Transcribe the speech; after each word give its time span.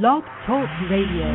Blog 0.00 0.24
Talk 0.46 0.70
Radio. 0.90 1.28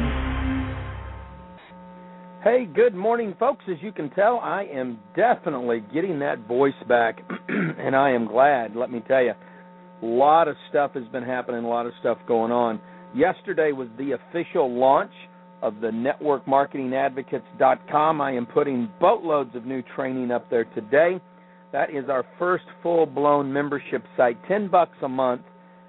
Hey, 2.43 2.65
good 2.65 2.95
morning, 2.95 3.35
folks. 3.39 3.63
As 3.69 3.77
you 3.81 3.91
can 3.91 4.09
tell, 4.09 4.39
I 4.39 4.63
am 4.63 4.97
definitely 5.15 5.83
getting 5.93 6.17
that 6.19 6.47
voice 6.47 6.73
back, 6.89 7.19
and 7.49 7.95
I 7.95 8.09
am 8.09 8.25
glad. 8.25 8.75
Let 8.75 8.89
me 8.89 9.03
tell 9.07 9.21
you, 9.21 9.33
a 10.01 10.05
lot 10.05 10.47
of 10.47 10.55
stuff 10.71 10.95
has 10.95 11.07
been 11.09 11.21
happening, 11.21 11.65
a 11.65 11.69
lot 11.69 11.85
of 11.85 11.93
stuff 11.99 12.17
going 12.27 12.51
on. 12.51 12.81
Yesterday 13.15 13.73
was 13.73 13.89
the 13.99 14.13
official 14.13 14.75
launch 14.75 15.13
of 15.61 15.79
the 15.79 15.89
networkmarketingadvocates.com. 15.89 18.21
I 18.21 18.31
am 18.31 18.47
putting 18.47 18.89
boatloads 18.99 19.55
of 19.55 19.65
new 19.65 19.83
training 19.95 20.31
up 20.31 20.49
there 20.49 20.65
today. 20.65 21.21
That 21.73 21.91
is 21.91 22.09
our 22.09 22.25
first 22.39 22.65
full-blown 22.81 23.53
membership 23.53 24.03
site, 24.17 24.39
10 24.47 24.69
bucks 24.69 24.97
a 25.03 25.07
month, 25.07 25.43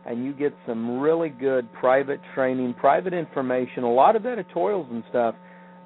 and 0.09 0.25
you 0.25 0.33
get 0.33 0.55
some 0.67 0.99
really 0.99 1.29
good 1.29 1.71
private 1.75 2.19
training, 2.35 2.75
private 2.75 3.13
information, 3.13 3.85
a 3.85 3.93
lot 3.93 4.17
of 4.17 4.25
editorials 4.25 4.87
and 4.91 5.05
stuff 5.11 5.35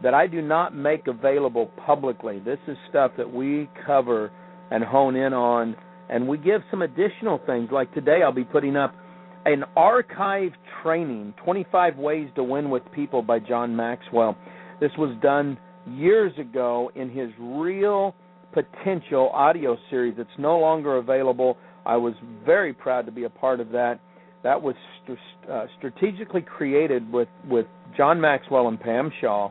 that 0.01 0.15
I 0.15 0.29
do 0.29 0.41
not 0.41 0.75
make 0.75 1.09
available 1.09 1.67
publicly. 1.85 2.39
This 2.39 2.59
is 2.69 2.77
stuff 2.89 3.11
that 3.17 3.31
we 3.31 3.69
cover 3.85 4.31
and 4.71 4.85
hone 4.85 5.17
in 5.17 5.33
on, 5.33 5.75
and 6.09 6.29
we 6.29 6.39
give 6.39 6.61
some 6.71 6.83
additional 6.83 7.41
things. 7.47 7.71
Like 7.73 7.93
today, 7.95 8.21
I'll 8.25 8.33
be 8.33 8.45
putting 8.45 8.77
up 8.77 8.95
an 9.45 9.65
archive 9.77 10.53
training 10.85 11.35
25 11.45 11.97
Ways 11.97 12.29
to 12.37 12.45
Win 12.45 12.71
with 12.71 12.85
People 12.95 13.23
by 13.23 13.41
John 13.41 13.75
Maxwell. 13.75 14.37
This 14.81 14.93
was 14.97 15.17
done 15.21 15.59
years 15.87 16.33
ago 16.39 16.93
in 16.95 17.11
his 17.11 17.31
Real 17.41 18.15
Potential 18.53 19.31
audio 19.31 19.77
series. 19.91 20.15
It's 20.17 20.31
no 20.39 20.59
longer 20.59 20.99
available. 20.99 21.57
I 21.85 21.97
was 21.97 22.15
very 22.47 22.73
proud 22.73 23.07
to 23.07 23.13
be 23.13 23.25
a 23.25 23.31
part 23.31 23.59
of 23.59 23.71
that. 23.71 23.99
That 24.43 24.61
was 24.61 24.75
st- 25.07 25.19
uh, 25.51 25.67
strategically 25.79 26.43
created 26.43 27.11
with, 27.13 27.29
with 27.49 27.67
John 27.97 28.21
Maxwell 28.21 28.69
and 28.69 28.79
Pam 28.81 29.11
Shaw 29.21 29.51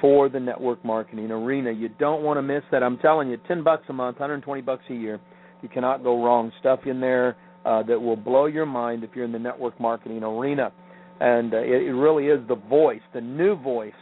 for 0.00 0.28
the 0.28 0.40
network 0.40 0.84
marketing 0.84 1.30
arena. 1.30 1.70
You 1.70 1.88
don't 1.88 2.22
want 2.22 2.38
to 2.38 2.42
miss 2.42 2.62
that. 2.70 2.82
I'm 2.82 2.98
telling 2.98 3.28
you, 3.28 3.38
10 3.48 3.62
bucks 3.62 3.84
a 3.88 3.92
month, 3.92 4.18
120 4.18 4.62
bucks 4.62 4.82
a 4.90 4.94
year. 4.94 5.20
You 5.62 5.68
cannot 5.68 6.02
go 6.02 6.22
wrong. 6.22 6.52
Stuff 6.60 6.80
in 6.86 7.00
there 7.00 7.36
uh, 7.64 7.82
that 7.84 8.00
will 8.00 8.16
blow 8.16 8.46
your 8.46 8.66
mind 8.66 9.04
if 9.04 9.10
you're 9.14 9.24
in 9.24 9.32
the 9.32 9.38
network 9.38 9.78
marketing 9.80 10.22
arena. 10.22 10.72
And 11.20 11.52
uh, 11.54 11.58
it, 11.58 11.82
it 11.82 11.92
really 11.92 12.26
is 12.26 12.46
the 12.48 12.56
voice, 12.56 13.00
the 13.14 13.20
new 13.20 13.56
voice 13.56 13.92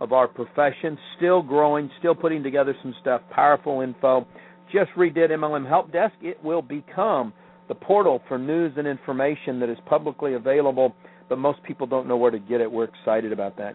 of 0.00 0.12
our 0.12 0.28
profession, 0.28 0.96
still 1.16 1.42
growing, 1.42 1.90
still 1.98 2.14
putting 2.14 2.42
together 2.42 2.74
some 2.82 2.94
stuff, 3.00 3.22
powerful 3.30 3.80
info. 3.80 4.26
Just 4.72 4.90
redid 4.96 5.30
MLM 5.30 5.66
Help 5.66 5.90
Desk. 5.92 6.14
It 6.20 6.42
will 6.44 6.62
become 6.62 7.32
the 7.68 7.74
portal 7.74 8.22
for 8.28 8.38
news 8.38 8.72
and 8.76 8.86
information 8.86 9.60
that 9.60 9.68
is 9.68 9.78
publicly 9.86 10.34
available, 10.34 10.94
but 11.28 11.38
most 11.38 11.62
people 11.62 11.86
don't 11.86 12.08
know 12.08 12.16
where 12.16 12.30
to 12.30 12.38
get 12.38 12.60
it. 12.60 12.70
We're 12.70 12.84
excited 12.84 13.32
about 13.32 13.56
that. 13.58 13.74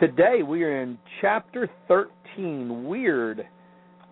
Today 0.00 0.42
we 0.46 0.62
are 0.64 0.82
in 0.82 0.98
chapter 1.20 1.70
13, 1.88 2.84
Weird, 2.84 3.46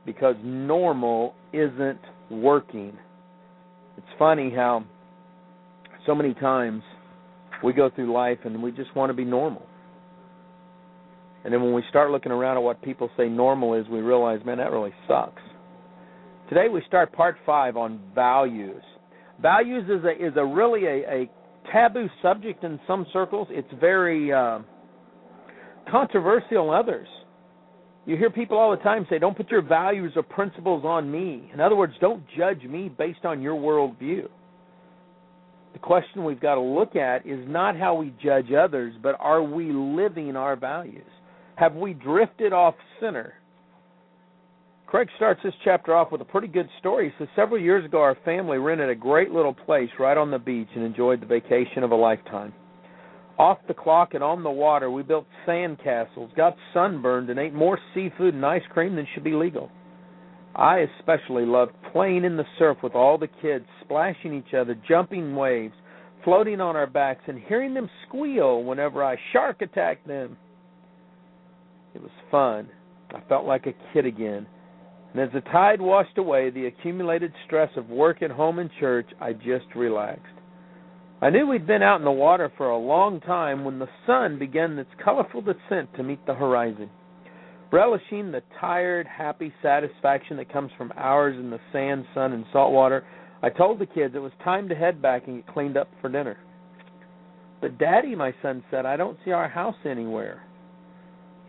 because 0.07 0.37
normal 0.43 1.35
isn't 1.53 2.01
working. 2.31 2.97
It's 3.97 4.07
funny 4.19 4.53
how 4.55 4.85
so 6.07 6.15
many 6.15 6.35
times 6.35 6.83
we 7.63 7.73
go 7.73 7.91
through 7.91 8.13
life 8.13 8.39
and 8.45 8.63
we 8.63 8.73
just 8.73 8.95
want 8.95 9.11
to 9.11 9.15
be 9.15 9.25
normal. 9.25 9.67
And 11.45 11.53
then 11.53 11.63
when 11.63 11.75
we 11.75 11.83
start 11.91 12.11
looking 12.11 12.33
around 12.33 12.57
at 12.57 12.63
what 12.63 12.81
people 12.83 13.11
say 13.17 13.29
normal 13.29 13.75
is, 13.75 13.87
we 13.89 14.01
realize, 14.01 14.41
man, 14.45 14.59
that 14.59 14.73
really 14.73 14.95
sucks. 15.07 15.43
Today 16.49 16.69
we 16.69 16.83
start 16.87 17.13
part 17.13 17.37
five 17.45 17.77
on 17.77 18.01
values. 18.15 18.83
Values 19.41 19.85
is 19.85 20.05
a 20.05 20.27
is 20.27 20.33
a 20.37 20.45
really 20.45 20.85
a, 20.87 21.11
a 21.11 21.31
taboo 21.73 22.09
subject 22.23 22.65
in 22.65 22.79
some 22.87 23.07
circles. 23.13 23.49
It's 23.51 23.69
very 23.81 24.33
uh, 24.33 24.61
controversial 25.91 26.73
in 26.73 26.79
others. 26.79 27.09
You 28.07 28.17
hear 28.17 28.31
people 28.31 28.59
all 28.59 28.71
the 28.71 28.83
time 28.83 29.07
say, 29.09 29.19
Don't 29.19 29.37
put 29.37 29.51
your 29.51 29.63
values 29.63 30.13
or 30.17 30.23
principles 30.23 30.85
on 30.85 31.11
me. 31.11 31.51
In 31.53 31.61
other 31.61 31.77
words, 31.77 31.95
don't 32.01 32.23
judge 32.37 32.63
me 32.65 32.89
based 32.89 33.25
on 33.25 33.41
your 33.41 33.55
worldview. 33.55 34.29
The 35.73 35.79
question 35.81 36.25
we've 36.25 36.41
got 36.41 36.55
to 36.55 36.61
look 36.61 36.97
at 36.97 37.27
is 37.27 37.41
not 37.49 37.77
how 37.77 37.95
we 37.95 38.15
judge 38.23 38.53
others, 38.53 38.95
but 39.03 39.17
are 39.19 39.43
we 39.43 39.73
living 39.73 40.37
our 40.37 40.55
values? 40.55 41.03
Have 41.57 41.75
we 41.75 41.95
drifted 41.95 42.53
off 42.53 42.75
center? 43.01 43.35
Craig 44.95 45.09
starts 45.17 45.41
this 45.43 45.55
chapter 45.65 45.93
off 45.93 46.13
with 46.13 46.21
a 46.21 46.25
pretty 46.25 46.47
good 46.47 46.69
story. 46.79 47.09
He 47.09 47.15
says, 47.19 47.27
Several 47.35 47.61
years 47.61 47.85
ago, 47.85 47.99
our 47.99 48.17
family 48.25 48.59
rented 48.59 48.89
a 48.89 48.95
great 48.95 49.33
little 49.33 49.53
place 49.53 49.89
right 49.99 50.17
on 50.17 50.31
the 50.31 50.39
beach 50.39 50.69
and 50.77 50.85
enjoyed 50.85 51.21
the 51.21 51.27
vacation 51.27 51.83
of 51.83 51.91
a 51.91 51.97
lifetime. 51.97 52.55
Off 53.37 53.59
the 53.67 53.75
clock 53.75 54.15
and 54.15 54.23
on 54.23 54.45
the 54.45 54.51
water, 54.51 54.93
we 54.93 55.03
built 55.03 55.27
sand 55.47 55.79
castles, 55.83 56.31
got 56.37 56.55
sunburned, 56.73 57.29
and 57.29 57.41
ate 57.41 57.53
more 57.53 57.77
seafood 57.93 58.35
and 58.35 58.47
ice 58.47 58.63
cream 58.71 58.95
than 58.95 59.05
should 59.13 59.25
be 59.25 59.33
legal. 59.33 59.69
I 60.55 60.87
especially 61.01 61.45
loved 61.45 61.73
playing 61.93 62.23
in 62.23 62.37
the 62.37 62.47
surf 62.57 62.79
with 62.81 62.95
all 62.95 63.19
the 63.19 63.27
kids, 63.43 63.65
splashing 63.83 64.33
each 64.33 64.55
other, 64.55 64.81
jumping 64.87 65.35
waves, 65.35 65.75
floating 66.23 66.61
on 66.61 66.77
our 66.77 66.87
backs, 66.87 67.25
and 67.27 67.41
hearing 67.49 67.75
them 67.75 67.91
squeal 68.07 68.63
whenever 68.63 69.03
I 69.03 69.17
shark 69.33 69.61
attacked 69.61 70.07
them. 70.07 70.37
It 71.97 72.01
was 72.01 72.13
fun. 72.31 72.69
I 73.13 73.29
felt 73.29 73.45
like 73.45 73.67
a 73.67 73.75
kid 73.93 74.07
again. 74.07 74.47
And 75.15 75.23
as 75.23 75.31
the 75.33 75.41
tide 75.53 75.81
washed 75.81 76.19
away 76.19 76.51
the 76.51 76.67
accumulated 76.67 77.33
stress 77.47 77.71
of 77.77 77.89
work 77.89 78.21
at 78.21 78.33
home 78.33 78.59
and 78.59 78.69
church, 78.81 79.07
I 79.21 79.33
just 79.33 79.67
relaxed. 79.77 80.27
I 81.23 81.31
knew 81.31 81.47
we'd 81.47 81.69
been 81.69 81.85
out 81.85 82.01
in 82.01 82.05
the 82.05 82.11
water 82.11 82.53
for 82.57 82.69
a 82.69 82.77
long 82.77 83.21
time 83.21 83.65
when 83.65 83.79
the 83.79 83.89
sun 84.07 84.41
began 84.41 84.77
its 84.77 84.91
colorful 85.03 85.41
descent 85.41 85.95
to 85.97 86.03
meet 86.03 86.27
the 86.27 86.35
horizon. 86.35 86.91
Relishing 87.73 88.33
the 88.33 88.43
tired, 88.61 89.07
happy 89.07 89.53
satisfaction 89.63 90.37
that 90.37 90.53
comes 90.53 90.71
from 90.77 90.93
hours 90.97 91.37
in 91.39 91.49
the 91.49 91.61
sand, 91.73 92.05
sun, 92.13 92.33
and 92.33 92.45
salt 92.53 92.73
water, 92.73 93.05
I 93.43 93.51
told 93.51 93.79
the 93.79 93.87
kids 93.87 94.15
it 94.15 94.19
was 94.19 94.33
time 94.43 94.69
to 94.69 94.75
head 94.75 95.01
back 95.01 95.29
and 95.29 95.37
get 95.45 95.55
cleaned 95.55 95.77
up 95.77 95.89
for 96.01 96.11
dinner. 96.11 96.39
But, 97.61 97.79
Daddy, 97.79 98.15
my 98.17 98.35
son 98.43 98.65
said, 98.71 98.85
I 98.85 98.97
don't 98.97 99.19
see 99.25 99.31
our 99.31 99.49
house 99.49 99.77
anywhere. 99.85 100.43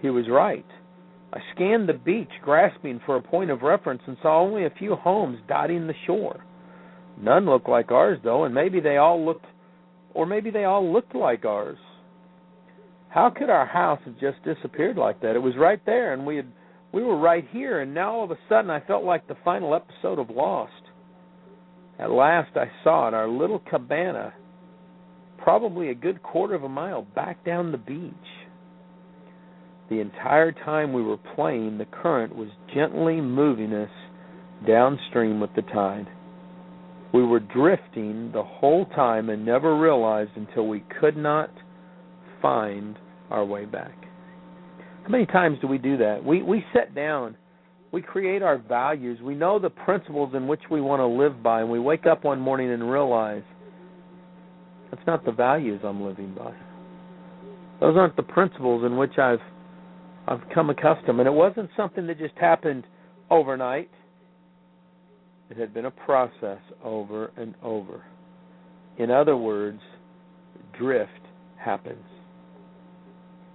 He 0.02 0.10
was 0.10 0.30
right. 0.30 0.66
I 1.34 1.40
scanned 1.54 1.90
the 1.90 1.94
beach, 1.94 2.30
grasping 2.42 3.02
for 3.06 3.18
a 3.18 3.22
point 3.22 3.52
of 3.52 3.62
reference, 3.62 4.02
and 4.08 4.18
saw 4.22 4.40
only 4.40 4.66
a 4.66 4.70
few 4.70 4.96
homes 4.96 5.40
dotting 5.48 5.88
the 5.88 5.94
shore. 6.06 6.44
None 7.20 7.46
looked 7.46 7.70
like 7.70 7.92
ours, 7.92 8.20
though, 8.24 8.46
and 8.46 8.54
maybe 8.54 8.80
they 8.80 8.98
all 8.98 9.24
looked 9.24 9.46
or 10.16 10.26
maybe 10.26 10.50
they 10.50 10.64
all 10.64 10.92
looked 10.92 11.14
like 11.14 11.46
ours. 11.46 11.78
How 13.10 13.30
could 13.30 13.50
our 13.50 13.66
house 13.66 14.00
have 14.06 14.20
just 14.20 14.38
disappeared 14.44 14.98
like 14.98 15.22
that? 15.22 15.36
It 15.36 15.42
was 15.42 15.56
right 15.58 15.86
there, 15.86 16.14
and 16.14 16.26
we 16.26 16.38
had 16.38 16.48
we 16.92 17.04
were 17.04 17.18
right 17.18 17.46
here, 17.52 17.82
and 17.82 17.94
now 17.94 18.14
all 18.14 18.24
of 18.24 18.32
a 18.32 18.38
sudden 18.48 18.72
I 18.72 18.80
felt 18.80 19.04
like 19.04 19.28
the 19.28 19.36
final 19.44 19.76
episode 19.76 20.18
of 20.18 20.30
Lost. 20.30 20.72
At 22.00 22.12
last 22.12 22.56
I 22.56 22.72
saw 22.84 23.10
it, 23.10 23.14
our 23.14 23.28
little 23.28 23.60
cabana, 23.60 24.34
probably 25.38 25.90
a 25.90 25.96
good 25.96 26.24
quarter 26.24 26.56
of 26.56 26.64
a 26.64 26.70
mile 26.70 27.02
back 27.02 27.44
down 27.46 27.72
the 27.72 27.78
beach. 27.78 28.14
The 29.90 30.00
entire 30.00 30.52
time 30.52 30.94
we 30.94 31.04
were 31.04 31.18
playing, 31.36 31.78
the 31.78 31.86
current 31.86 32.36
was 32.36 32.50
gently 32.74 33.22
moving 33.22 33.72
us 33.74 33.90
downstream 34.68 35.40
with 35.40 35.54
the 35.56 35.62
tide. 35.62 36.08
We 37.14 37.24
were 37.24 37.40
drifting 37.40 38.32
the 38.34 38.44
whole 38.44 38.86
time 38.88 39.30
and 39.30 39.46
never 39.46 39.80
realized 39.80 40.32
until 40.36 40.68
we 40.68 40.84
could 41.00 41.16
not 41.16 41.52
find 42.42 42.98
our 43.30 43.46
way 43.46 43.66
back. 43.66 43.96
How 45.04 45.10
many 45.10 45.26
times 45.28 45.60
do 45.62 45.68
we 45.68 45.78
do 45.78 45.98
that? 45.98 46.24
We 46.26 46.42
we 46.42 46.66
sit 46.74 46.96
down, 46.96 47.38
we 47.92 48.02
create 48.02 48.42
our 48.42 48.58
values, 48.58 49.20
we 49.22 49.36
know 49.36 49.60
the 49.60 49.70
principles 49.70 50.34
in 50.34 50.48
which 50.48 50.62
we 50.72 50.82
want 50.82 51.00
to 51.00 51.06
live 51.06 51.44
by, 51.44 51.62
and 51.62 51.70
we 51.70 51.80
wake 51.80 52.08
up 52.08 52.24
one 52.24 52.40
morning 52.40 52.72
and 52.72 52.90
realize 52.92 53.44
that's 54.90 55.06
not 55.06 55.24
the 55.24 55.32
values 55.32 55.80
I'm 55.84 56.02
living 56.02 56.34
by. 56.34 56.54
Those 57.80 57.96
aren't 57.98 58.16
the 58.16 58.24
principles 58.24 58.84
in 58.84 58.98
which 58.98 59.18
I've 59.20 59.40
I've 60.28 60.42
come 60.54 60.70
accustomed, 60.70 61.20
and 61.20 61.28
it 61.28 61.34
wasn't 61.34 61.70
something 61.78 62.08
that 62.08 62.18
just 62.18 62.36
happened 62.38 62.86
overnight. 63.30 63.90
It 65.50 65.58
had 65.58 65.74
been 65.74 65.86
a 65.86 65.92
process 65.92 66.60
over 66.84 67.32
and 67.38 67.54
over. 67.62 68.04
In 68.98 69.12
other 69.12 69.38
words, 69.38 69.80
drift 70.78 71.12
happens. 71.58 72.06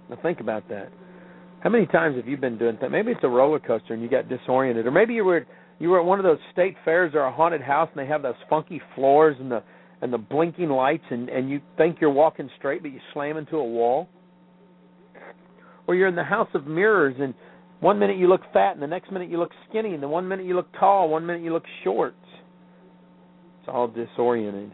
Now 0.09 0.17
think 0.21 0.39
about 0.39 0.67
that. 0.69 0.91
How 1.61 1.69
many 1.69 1.85
times 1.85 2.15
have 2.17 2.27
you 2.27 2.37
been 2.37 2.57
doing 2.57 2.77
that? 2.81 2.91
Maybe 2.91 3.11
it's 3.11 3.23
a 3.23 3.29
roller 3.29 3.59
coaster 3.59 3.93
and 3.93 4.01
you 4.01 4.09
got 4.09 4.29
disoriented, 4.29 4.85
or 4.85 4.91
maybe 4.91 5.13
you 5.13 5.23
were 5.23 5.45
you 5.79 5.89
were 5.89 5.99
at 5.99 6.05
one 6.05 6.19
of 6.19 6.23
those 6.23 6.37
state 6.51 6.75
fairs 6.85 7.13
or 7.15 7.21
a 7.21 7.31
haunted 7.31 7.61
house 7.61 7.89
and 7.95 8.03
they 8.03 8.07
have 8.07 8.21
those 8.21 8.35
funky 8.49 8.81
floors 8.95 9.35
and 9.39 9.51
the 9.51 9.63
and 10.01 10.11
the 10.11 10.17
blinking 10.17 10.69
lights 10.69 11.03
and 11.09 11.29
and 11.29 11.49
you 11.49 11.61
think 11.77 11.97
you're 12.01 12.09
walking 12.11 12.49
straight 12.57 12.81
but 12.81 12.91
you 12.91 12.99
slam 13.13 13.37
into 13.37 13.57
a 13.57 13.63
wall. 13.63 14.09
Or 15.87 15.95
you're 15.95 16.07
in 16.07 16.15
the 16.15 16.23
house 16.23 16.49
of 16.53 16.67
mirrors 16.67 17.15
and 17.19 17.33
one 17.81 17.97
minute 17.97 18.17
you 18.17 18.27
look 18.27 18.41
fat, 18.53 18.73
and 18.73 18.81
the 18.81 18.87
next 18.87 19.11
minute 19.11 19.29
you 19.29 19.39
look 19.39 19.51
skinny, 19.67 19.95
and 19.95 20.03
the 20.03 20.07
one 20.07 20.27
minute 20.27 20.45
you 20.45 20.55
look 20.55 20.71
tall, 20.79 21.09
one 21.09 21.25
minute 21.25 21.43
you 21.43 21.51
look 21.51 21.65
short. 21.83 22.13
It's 23.59 23.67
all 23.67 23.87
disoriented. 23.87 24.71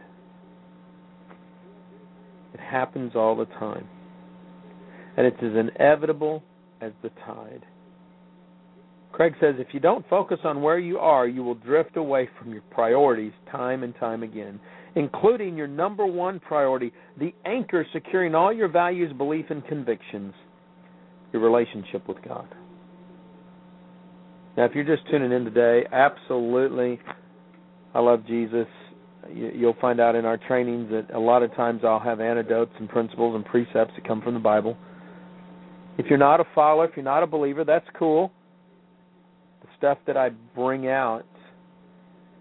It 2.53 2.59
happens 2.59 3.13
all 3.15 3.35
the 3.35 3.45
time. 3.45 3.87
And 5.15 5.25
it's 5.25 5.37
as 5.41 5.53
inevitable 5.55 6.43
as 6.81 6.91
the 7.01 7.09
tide. 7.25 7.65
Craig 9.13 9.33
says 9.39 9.55
if 9.57 9.67
you 9.73 9.79
don't 9.79 10.07
focus 10.09 10.39
on 10.43 10.61
where 10.61 10.77
you 10.77 10.99
are, 10.99 11.27
you 11.27 11.43
will 11.43 11.55
drift 11.55 11.95
away 11.95 12.29
from 12.37 12.51
your 12.51 12.61
priorities 12.69 13.31
time 13.49 13.83
and 13.83 13.95
time 13.95 14.21
again, 14.21 14.59
including 14.95 15.55
your 15.55 15.67
number 15.67 16.05
one 16.05 16.41
priority, 16.41 16.91
the 17.17 17.33
anchor 17.45 17.85
securing 17.93 18.35
all 18.35 18.51
your 18.51 18.67
values, 18.67 19.13
beliefs, 19.13 19.47
and 19.49 19.65
convictions 19.65 20.33
your 21.37 21.49
relationship 21.49 22.07
with 22.07 22.17
God. 22.27 22.47
Now, 24.55 24.65
if 24.65 24.71
you're 24.73 24.83
just 24.83 25.07
tuning 25.09 25.31
in 25.31 25.45
today, 25.45 25.83
absolutely, 25.91 26.99
I 27.93 27.99
love 27.99 28.25
Jesus. 28.25 28.67
You'll 29.31 29.75
find 29.79 29.99
out 29.99 30.15
in 30.15 30.25
our 30.25 30.37
trainings 30.37 30.89
that 30.89 31.13
a 31.13 31.19
lot 31.19 31.43
of 31.43 31.53
times 31.55 31.81
I'll 31.83 31.99
have 31.99 32.19
antidotes 32.19 32.71
and 32.79 32.89
principles 32.89 33.35
and 33.35 33.45
precepts 33.45 33.93
that 33.95 34.07
come 34.07 34.21
from 34.21 34.33
the 34.33 34.39
Bible. 34.39 34.77
If 35.97 36.07
you're 36.07 36.17
not 36.17 36.39
a 36.39 36.45
follower, 36.55 36.85
if 36.85 36.91
you're 36.95 37.05
not 37.05 37.23
a 37.23 37.27
believer, 37.27 37.63
that's 37.63 37.85
cool. 37.97 38.31
The 39.61 39.67
stuff 39.77 39.97
that 40.07 40.17
I 40.17 40.29
bring 40.55 40.87
out 40.87 41.25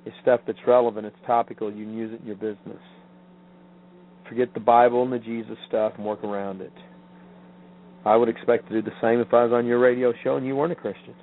is 0.07 0.13
stuff 0.23 0.41
that's 0.47 0.59
relevant, 0.67 1.07
it's 1.07 1.17
topical, 1.27 1.73
you 1.73 1.85
can 1.85 1.95
use 1.97 2.13
it 2.15 2.21
in 2.21 2.27
your 2.27 2.37
business. 2.37 2.81
Forget 4.29 4.55
the 4.55 4.61
Bible 4.61 5.03
and 5.03 5.13
the 5.13 5.19
Jesus 5.19 5.57
stuff 5.69 5.93
and 5.97 6.05
work 6.07 6.23
around 6.25 6.61
it. 6.61 6.73
I 8.06 8.14
would 8.14 8.29
expect 8.29 8.69
to 8.69 8.81
do 8.81 8.82
the 8.82 8.97
same 9.03 9.19
if 9.19 9.35
I 9.35 9.43
was 9.43 9.53
on 9.53 9.67
your 9.67 9.81
radio 9.81 10.12
show 10.23 10.37
and 10.37 10.47
you 10.47 10.55
weren't 10.55 10.70
a 10.70 10.76
Christian. 10.76 11.14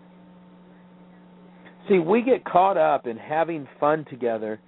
See, 1.88 1.98
we 1.98 2.22
get 2.22 2.44
caught 2.44 2.78
up 2.78 3.08
in 3.08 3.16
having 3.16 3.68
fun 3.80 4.06
together, 4.10 4.60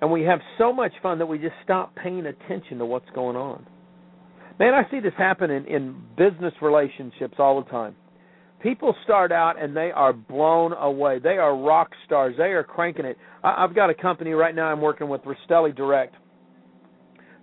and 0.00 0.10
we 0.10 0.22
have 0.22 0.38
so 0.56 0.72
much 0.72 0.92
fun 1.02 1.18
that 1.18 1.26
we 1.26 1.38
just 1.38 1.54
stop 1.64 1.94
paying 1.96 2.26
attention 2.26 2.78
to 2.78 2.86
what's 2.86 3.10
going 3.12 3.36
on. 3.36 3.66
Man, 4.60 4.72
I 4.72 4.88
see 4.90 5.00
this 5.00 5.12
happen 5.18 5.50
in, 5.50 5.64
in 5.66 6.00
business 6.16 6.54
relationships 6.62 7.34
all 7.38 7.60
the 7.60 7.68
time. 7.70 7.96
People 8.60 8.94
start 9.04 9.30
out 9.32 9.60
and 9.60 9.76
they 9.76 9.90
are 9.92 10.12
blown 10.12 10.72
away. 10.72 11.18
They 11.18 11.38
are 11.38 11.56
rock 11.56 11.90
stars. 12.06 12.34
They 12.36 12.52
are 12.52 12.64
cranking 12.64 13.04
it. 13.04 13.16
I, 13.42 13.64
I've 13.64 13.74
got 13.74 13.90
a 13.90 13.94
company 13.94 14.30
right 14.30 14.54
now 14.54 14.66
I'm 14.66 14.80
working 14.80 15.08
with, 15.08 15.22
Rastelli 15.22 15.74
Direct 15.76 16.14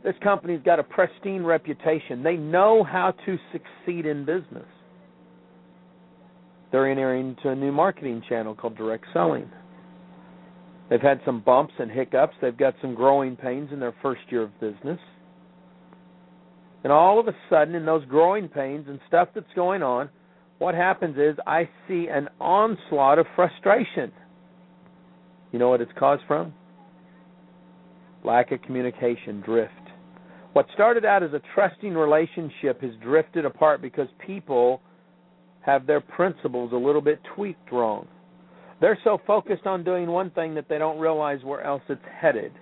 this 0.05 0.15
company's 0.21 0.61
got 0.63 0.79
a 0.79 0.83
pristine 0.83 1.43
reputation. 1.43 2.21
They 2.21 2.35
know 2.37 2.83
how 2.83 3.15
to 3.25 3.37
succeed 3.51 4.05
in 4.05 4.23
business. 4.23 4.67
They're 6.71 6.89
entering 6.89 7.29
into 7.29 7.49
a 7.49 7.55
new 7.55 7.71
marketing 7.71 8.21
channel 8.29 8.53
called 8.53 8.77
direct 8.77 9.05
selling. 9.13 9.49
They've 10.89 11.01
had 11.01 11.21
some 11.25 11.41
bumps 11.41 11.73
and 11.79 11.89
hiccups. 11.89 12.35
They've 12.39 12.55
got 12.55 12.75
some 12.81 12.93
growing 12.93 13.35
pains 13.35 13.69
in 13.73 13.79
their 13.79 13.95
first 14.03 14.21
year 14.29 14.43
of 14.43 14.59
business. 14.59 14.99
And 16.83 16.93
all 16.93 17.19
of 17.19 17.27
a 17.27 17.33
sudden, 17.49 17.73
in 17.73 17.83
those 17.83 18.05
growing 18.05 18.47
pains 18.47 18.85
and 18.87 18.99
stuff 19.07 19.29
that's 19.33 19.47
going 19.55 19.81
on, 19.81 20.09
what 20.59 20.75
happens 20.75 21.17
is 21.17 21.35
I 21.47 21.67
see 21.87 22.09
an 22.11 22.29
onslaught 22.39 23.17
of 23.17 23.25
frustration. 23.35 24.11
You 25.51 25.57
know 25.57 25.69
what 25.69 25.81
it's 25.81 25.91
caused 25.97 26.21
from? 26.27 26.53
Lack 28.23 28.51
of 28.51 28.61
communication, 28.61 29.41
drift. 29.41 29.84
What 30.55 30.67
started 30.73 31.03
out 31.03 31.21
as 31.21 31.33
a 31.33 31.41
trusting 31.53 31.93
relationship 31.93 32.79
has 32.79 32.91
drifted 33.03 33.43
apart 33.43 33.81
because 33.81 34.07
people 34.25 34.79
have 35.59 35.85
their 35.85 35.99
principles 35.99 36.71
a 36.71 36.77
little 36.77 37.01
bit 37.01 37.19
tweaked 37.35 37.73
wrong. 37.73 38.07
They're 38.79 38.97
so 39.03 39.19
focused 39.27 39.65
on 39.65 39.83
doing 39.83 40.07
one 40.07 40.29
thing 40.29 40.55
that 40.55 40.69
they 40.69 40.77
don't 40.77 40.97
realize 40.97 41.43
where 41.43 41.61
else 41.61 41.81
it's 41.89 42.01
headed. 42.21 42.53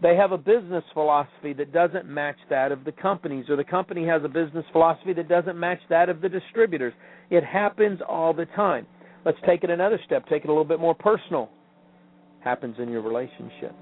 They 0.00 0.16
have 0.16 0.32
a 0.32 0.38
business 0.38 0.82
philosophy 0.94 1.52
that 1.52 1.74
doesn't 1.74 2.06
match 2.06 2.38
that 2.48 2.72
of 2.72 2.84
the 2.86 2.92
companies, 2.92 3.50
or 3.50 3.56
the 3.56 3.64
company 3.64 4.06
has 4.06 4.24
a 4.24 4.28
business 4.28 4.64
philosophy 4.72 5.12
that 5.12 5.28
doesn't 5.28 5.58
match 5.58 5.80
that 5.90 6.08
of 6.08 6.22
the 6.22 6.30
distributors. 6.30 6.94
It 7.28 7.44
happens 7.44 8.00
all 8.08 8.32
the 8.32 8.46
time. 8.56 8.86
Let's 9.26 9.36
take 9.44 9.62
it 9.62 9.68
another 9.68 10.00
step, 10.06 10.26
take 10.26 10.44
it 10.44 10.48
a 10.48 10.52
little 10.52 10.64
bit 10.64 10.80
more 10.80 10.94
personal. 10.94 11.50
Happens 12.42 12.76
in 12.78 12.88
your 12.88 13.02
relationship. 13.02 13.76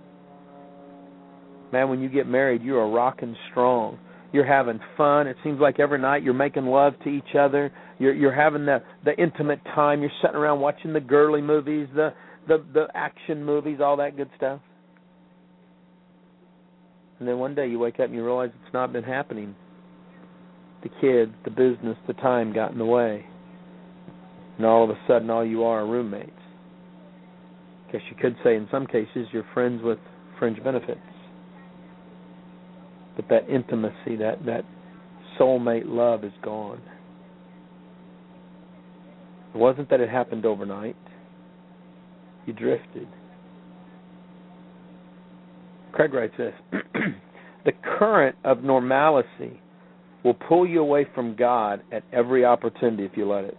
Man, 1.72 1.88
when 1.88 2.00
you 2.00 2.10
get 2.10 2.28
married, 2.28 2.62
you 2.62 2.76
are 2.76 2.88
rocking 2.88 3.34
strong. 3.50 3.98
You're 4.32 4.46
having 4.46 4.78
fun. 4.96 5.26
It 5.26 5.36
seems 5.42 5.58
like 5.60 5.80
every 5.80 5.98
night 5.98 6.22
you're 6.22 6.34
making 6.34 6.66
love 6.66 6.94
to 7.04 7.08
each 7.08 7.34
other. 7.38 7.72
You're 7.98 8.14
you're 8.14 8.34
having 8.34 8.66
the 8.66 8.82
the 9.04 9.14
intimate 9.16 9.60
time. 9.74 10.00
You're 10.00 10.10
sitting 10.22 10.36
around 10.36 10.60
watching 10.60 10.92
the 10.92 11.00
girly 11.00 11.42
movies, 11.42 11.88
the 11.94 12.12
the 12.48 12.64
the 12.72 12.86
action 12.94 13.44
movies, 13.44 13.78
all 13.82 13.96
that 13.98 14.16
good 14.16 14.30
stuff. 14.36 14.60
And 17.18 17.28
then 17.28 17.38
one 17.38 17.54
day 17.54 17.68
you 17.68 17.78
wake 17.78 18.00
up 18.00 18.06
and 18.06 18.14
you 18.14 18.24
realize 18.24 18.50
it's 18.64 18.74
not 18.74 18.92
been 18.92 19.04
happening. 19.04 19.54
The 20.82 20.88
kids, 21.00 21.32
the 21.44 21.50
business, 21.50 21.96
the 22.06 22.14
time 22.14 22.52
got 22.52 22.72
in 22.72 22.78
the 22.78 22.84
way. 22.84 23.24
And 24.56 24.66
all 24.66 24.82
of 24.82 24.90
a 24.90 24.98
sudden 25.06 25.30
all 25.30 25.44
you 25.44 25.62
are 25.62 25.80
are 25.80 25.86
roommates. 25.86 26.30
I 27.88 27.92
guess 27.92 28.02
you 28.10 28.16
could 28.20 28.36
say 28.42 28.56
in 28.56 28.66
some 28.70 28.86
cases 28.86 29.28
you're 29.30 29.46
friends 29.54 29.82
with 29.82 29.98
fringe 30.38 30.62
benefits 30.64 31.11
but 33.16 33.28
that 33.28 33.48
intimacy, 33.48 34.16
that 34.16 34.44
that 34.46 34.64
soulmate 35.38 35.84
love 35.86 36.24
is 36.24 36.32
gone. 36.42 36.80
It 39.54 39.58
wasn't 39.58 39.90
that 39.90 40.00
it 40.00 40.08
happened 40.08 40.46
overnight. 40.46 40.96
You 42.46 42.52
drifted. 42.52 43.06
Craig 45.92 46.14
writes 46.14 46.34
this 46.38 46.54
The 47.64 47.72
current 47.98 48.36
of 48.44 48.62
normalcy 48.62 49.60
will 50.24 50.34
pull 50.34 50.66
you 50.66 50.80
away 50.80 51.06
from 51.14 51.36
God 51.36 51.82
at 51.92 52.02
every 52.12 52.44
opportunity 52.44 53.04
if 53.04 53.12
you 53.14 53.28
let 53.28 53.44
it. 53.44 53.56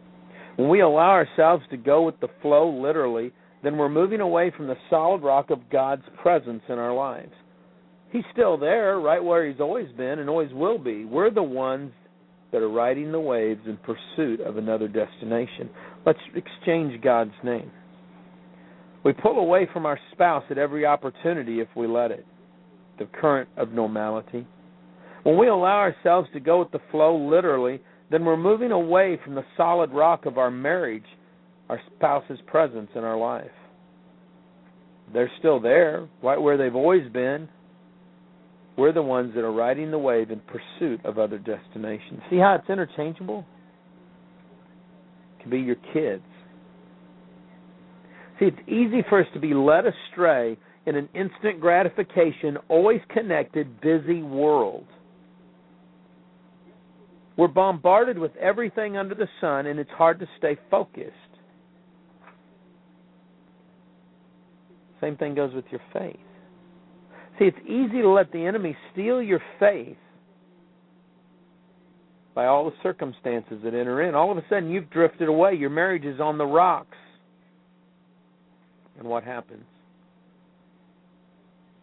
When 0.56 0.70
we 0.70 0.82
allow 0.82 1.12
ourselves 1.12 1.64
to 1.72 1.78
go 1.78 2.04
with 2.04 2.20
the 2.20 2.28
flow 2.42 2.70
literally, 2.70 3.32
then 3.64 3.78
we're 3.78 3.90
moving 3.90 4.20
away 4.20 4.52
from 4.56 4.68
the 4.68 4.76
solid 4.90 5.22
rock 5.22 5.50
of 5.50 5.70
God's 5.72 6.04
presence 6.22 6.62
in 6.70 6.78
our 6.78 6.94
lives. 6.94 7.32
He's 8.14 8.24
still 8.32 8.58
there, 8.58 9.00
right 9.00 9.22
where 9.22 9.50
he's 9.50 9.60
always 9.60 9.92
been 9.98 10.20
and 10.20 10.30
always 10.30 10.54
will 10.54 10.78
be. 10.78 11.04
We're 11.04 11.32
the 11.32 11.42
ones 11.42 11.92
that 12.52 12.62
are 12.62 12.70
riding 12.70 13.12
the 13.12 13.20
waves 13.20 13.62
in 13.66 13.78
pursuit 13.78 14.40
of 14.40 14.58
another 14.58 14.88
destination. 14.88 15.68
Let's 16.06 16.20
exchange 16.36 17.02
God's 17.02 17.34
name. 17.44 17.72
We 19.04 19.14
pull 19.14 19.40
away 19.40 19.68
from 19.74 19.88
our 19.88 20.00
spouse 20.12 20.44
at 20.52 20.60
every 20.60 20.86
opportunity 20.86 21.60
if 21.60 21.68
we 21.76 21.88
let 21.88 22.12
it. 22.12 22.24
The 23.00 23.06
current 23.20 23.50
of 23.58 23.72
normality. 23.72 24.46
When 25.24 25.40
we 25.40 25.48
allow 25.48 25.80
ourselves 25.80 26.30
to 26.34 26.40
go 26.40 26.60
with 26.60 26.72
the 26.72 26.82
flow 26.92 27.18
literally, 27.18 27.82
then 28.12 28.26
we're 28.26 28.38
moving 28.38 28.72
away 28.72 29.20
from 29.26 29.34
the 29.34 29.44
solid 29.58 29.92
rock 29.92 30.28
of 30.28 30.38
our 30.38 30.52
marriage, 30.52 31.04
our 31.68 31.82
spouse's 31.96 32.38
presence 32.46 32.92
in 32.94 33.04
our 33.04 33.18
life. 33.18 33.50
They're 35.12 35.32
still 35.40 35.60
there, 35.60 36.08
right 36.22 36.40
where 36.40 36.58
they've 36.58 36.76
always 36.76 37.12
been, 37.12 37.50
we're 38.78 38.92
the 38.92 39.02
ones 39.02 39.34
that 39.36 39.44
are 39.44 39.52
riding 39.52 39.92
the 39.92 40.00
wave 40.00 40.32
in 40.32 40.42
pursuit 40.42 41.06
of 41.06 41.20
other 41.20 41.38
destinations. 41.38 42.22
See 42.30 42.38
how 42.38 42.56
it's 42.56 42.70
interchangeable? 42.70 43.46
It 45.38 45.44
can 45.44 45.52
be 45.52 45.60
your 45.60 45.76
kids. 45.94 46.24
See, 48.40 48.46
it's 48.46 48.68
easy 48.68 49.04
for 49.10 49.22
us 49.22 49.28
to 49.34 49.40
be 49.40 49.54
led 49.54 49.84
astray 49.86 50.58
in 50.86 50.96
an 50.96 51.08
instant 51.14 51.62
gratification, 51.62 52.58
always 52.68 53.00
connected, 53.10 53.80
busy 53.80 54.24
world. 54.24 54.86
We're 57.38 57.48
bombarded 57.48 58.18
with 58.18 58.36
everything 58.38 58.98
under 58.98 59.16
the 59.16 59.28
sun, 59.40 59.68
and 59.68 59.80
it's 59.80 59.90
hard 59.92 60.20
to 60.20 60.28
stay 60.38 60.58
focused. 60.70 61.12
Same 65.02 65.18
thing 65.18 65.36
goes 65.36 65.54
with 65.54 65.66
your 65.72 65.82
faith. 65.92 66.16
See, 67.40 67.46
it's 67.46 67.58
easy 67.66 68.02
to 68.02 68.10
let 68.10 68.32
the 68.32 68.46
enemy 68.46 68.78
steal 68.92 69.22
your 69.22 69.42
faith 69.60 69.98
by 72.36 72.46
all 72.46 72.66
the 72.66 72.76
circumstances 72.82 73.60
that 73.64 73.74
enter 73.74 74.02
in. 74.04 74.16
All 74.16 74.32
of 74.32 74.38
a 74.38 74.44
sudden, 74.50 74.70
you've 74.70 74.90
drifted 74.90 75.28
away. 75.28 75.54
Your 75.56 75.70
marriage 75.70 76.06
is 76.06 76.20
on 76.20 76.38
the 76.38 76.46
rocks. 76.46 76.98
And 79.00 79.08
what 79.08 79.24
happens? 79.24 79.66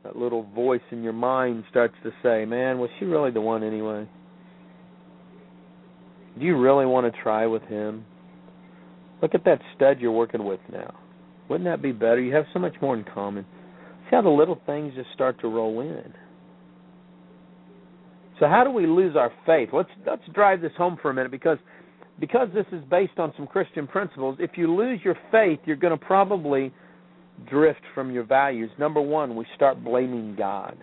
That 0.04 0.16
little 0.16 0.44
voice 0.54 0.80
in 0.90 1.02
your 1.02 1.12
mind 1.12 1.64
starts 1.70 1.94
to 2.04 2.10
say, 2.22 2.44
Man, 2.44 2.78
was 2.78 2.90
she 2.98 3.04
really 3.04 3.30
the 3.30 3.40
one 3.40 3.62
anyway? 3.62 4.08
Do 6.38 6.44
you 6.46 6.56
really 6.56 6.86
want 6.86 7.12
to 7.12 7.22
try 7.22 7.46
with 7.46 7.62
him? 7.64 8.04
Look 9.20 9.34
at 9.34 9.44
that 9.44 9.60
stud 9.76 10.00
you're 10.00 10.12
working 10.12 10.44
with 10.44 10.60
now. 10.72 10.94
Wouldn't 11.48 11.68
that 11.68 11.82
be 11.82 11.92
better? 11.92 12.20
You 12.20 12.34
have 12.34 12.46
so 12.52 12.60
much 12.60 12.74
more 12.80 12.96
in 12.96 13.04
common. 13.04 13.44
See 14.10 14.16
how 14.16 14.22
the 14.22 14.28
little 14.28 14.60
things 14.66 14.94
just 14.96 15.12
start 15.14 15.40
to 15.40 15.48
roll 15.48 15.80
in. 15.80 16.12
So 18.40 18.48
how 18.48 18.64
do 18.64 18.70
we 18.70 18.86
lose 18.86 19.14
our 19.16 19.30
faith? 19.46 19.68
Let's 19.72 19.90
let's 20.06 20.22
drive 20.34 20.60
this 20.60 20.72
home 20.76 20.98
for 21.00 21.10
a 21.10 21.14
minute 21.14 21.30
because 21.30 21.58
because 22.18 22.48
this 22.52 22.66
is 22.72 22.82
based 22.90 23.18
on 23.18 23.32
some 23.36 23.46
Christian 23.46 23.86
principles. 23.86 24.36
If 24.40 24.52
you 24.56 24.74
lose 24.74 25.00
your 25.04 25.16
faith, 25.30 25.60
you're 25.64 25.76
going 25.76 25.96
to 25.96 26.04
probably 26.04 26.72
drift 27.48 27.80
from 27.94 28.10
your 28.10 28.24
values. 28.24 28.70
Number 28.78 29.00
1, 29.00 29.34
we 29.36 29.46
start 29.56 29.82
blaming 29.82 30.36
God. 30.36 30.76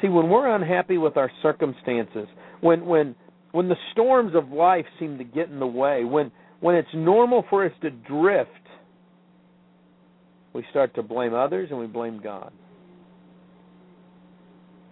See, 0.00 0.08
when 0.08 0.30
we're 0.30 0.54
unhappy 0.54 0.98
with 0.98 1.16
our 1.16 1.30
circumstances, 1.42 2.28
when 2.60 2.84
when 2.86 3.14
when 3.52 3.68
the 3.68 3.76
storms 3.92 4.34
of 4.34 4.50
life 4.50 4.86
seem 5.00 5.18
to 5.18 5.24
get 5.24 5.48
in 5.48 5.58
the 5.58 5.66
way, 5.66 6.04
when 6.04 6.30
when 6.60 6.76
it's 6.76 6.88
normal 6.94 7.44
for 7.50 7.64
us 7.64 7.72
to 7.82 7.90
drift, 7.90 8.50
we 10.54 10.64
start 10.70 10.94
to 10.94 11.02
blame 11.02 11.34
others 11.34 11.68
and 11.70 11.78
we 11.78 11.86
blame 11.86 12.20
God. 12.22 12.52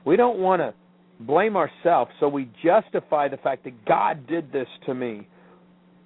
We 0.05 0.17
don't 0.17 0.39
want 0.39 0.61
to 0.61 0.75
blame 1.21 1.57
ourselves, 1.57 2.11
so 2.19 2.29
we 2.29 2.51
justify 2.65 3.29
the 3.29 3.37
fact 3.37 3.65
that 3.65 3.85
God 3.85 4.27
did 4.27 4.51
this 4.53 4.69
to 4.87 4.95
me. 4.95 5.29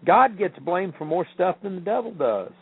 God 0.05 0.37
gets 0.37 0.59
blamed 0.59 0.95
for 0.99 1.05
more 1.05 1.27
stuff 1.35 1.57
than 1.63 1.77
the 1.77 1.81
devil 1.81 2.13
does. 2.13 2.53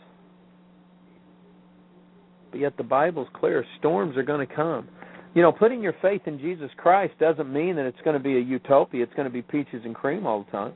But 2.51 2.59
yet 2.59 2.77
the 2.77 2.83
Bible's 2.83 3.27
clear 3.33 3.65
storms 3.79 4.15
are 4.15 4.23
going 4.23 4.47
to 4.47 4.55
come. 4.55 4.87
You 5.33 5.41
know, 5.41 5.51
putting 5.51 5.81
your 5.81 5.95
faith 6.01 6.21
in 6.27 6.37
Jesus 6.39 6.69
Christ 6.77 7.13
doesn't 7.19 7.51
mean 7.51 7.75
that 7.77 7.87
it's 7.87 7.97
going 8.05 8.15
to 8.15 8.23
be 8.23 8.37
a 8.37 8.39
utopia. 8.39 9.01
It's 9.01 9.13
going 9.15 9.27
to 9.27 9.33
be 9.33 9.41
peaches 9.41 9.81
and 9.83 9.95
cream 9.95 10.27
all 10.27 10.43
the 10.43 10.51
time. 10.51 10.73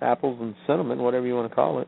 Apples 0.00 0.38
and 0.40 0.56
cinnamon, 0.66 0.98
whatever 0.98 1.24
you 1.24 1.36
want 1.36 1.48
to 1.48 1.54
call 1.54 1.78
it. 1.78 1.86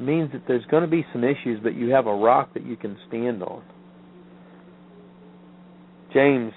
Means 0.00 0.30
that 0.32 0.42
there's 0.46 0.64
going 0.66 0.82
to 0.82 0.88
be 0.88 1.04
some 1.12 1.24
issues, 1.24 1.60
but 1.62 1.74
you 1.74 1.90
have 1.90 2.06
a 2.06 2.14
rock 2.14 2.54
that 2.54 2.66
you 2.66 2.76
can 2.76 2.96
stand 3.08 3.42
on. 3.42 3.62
James 6.12 6.52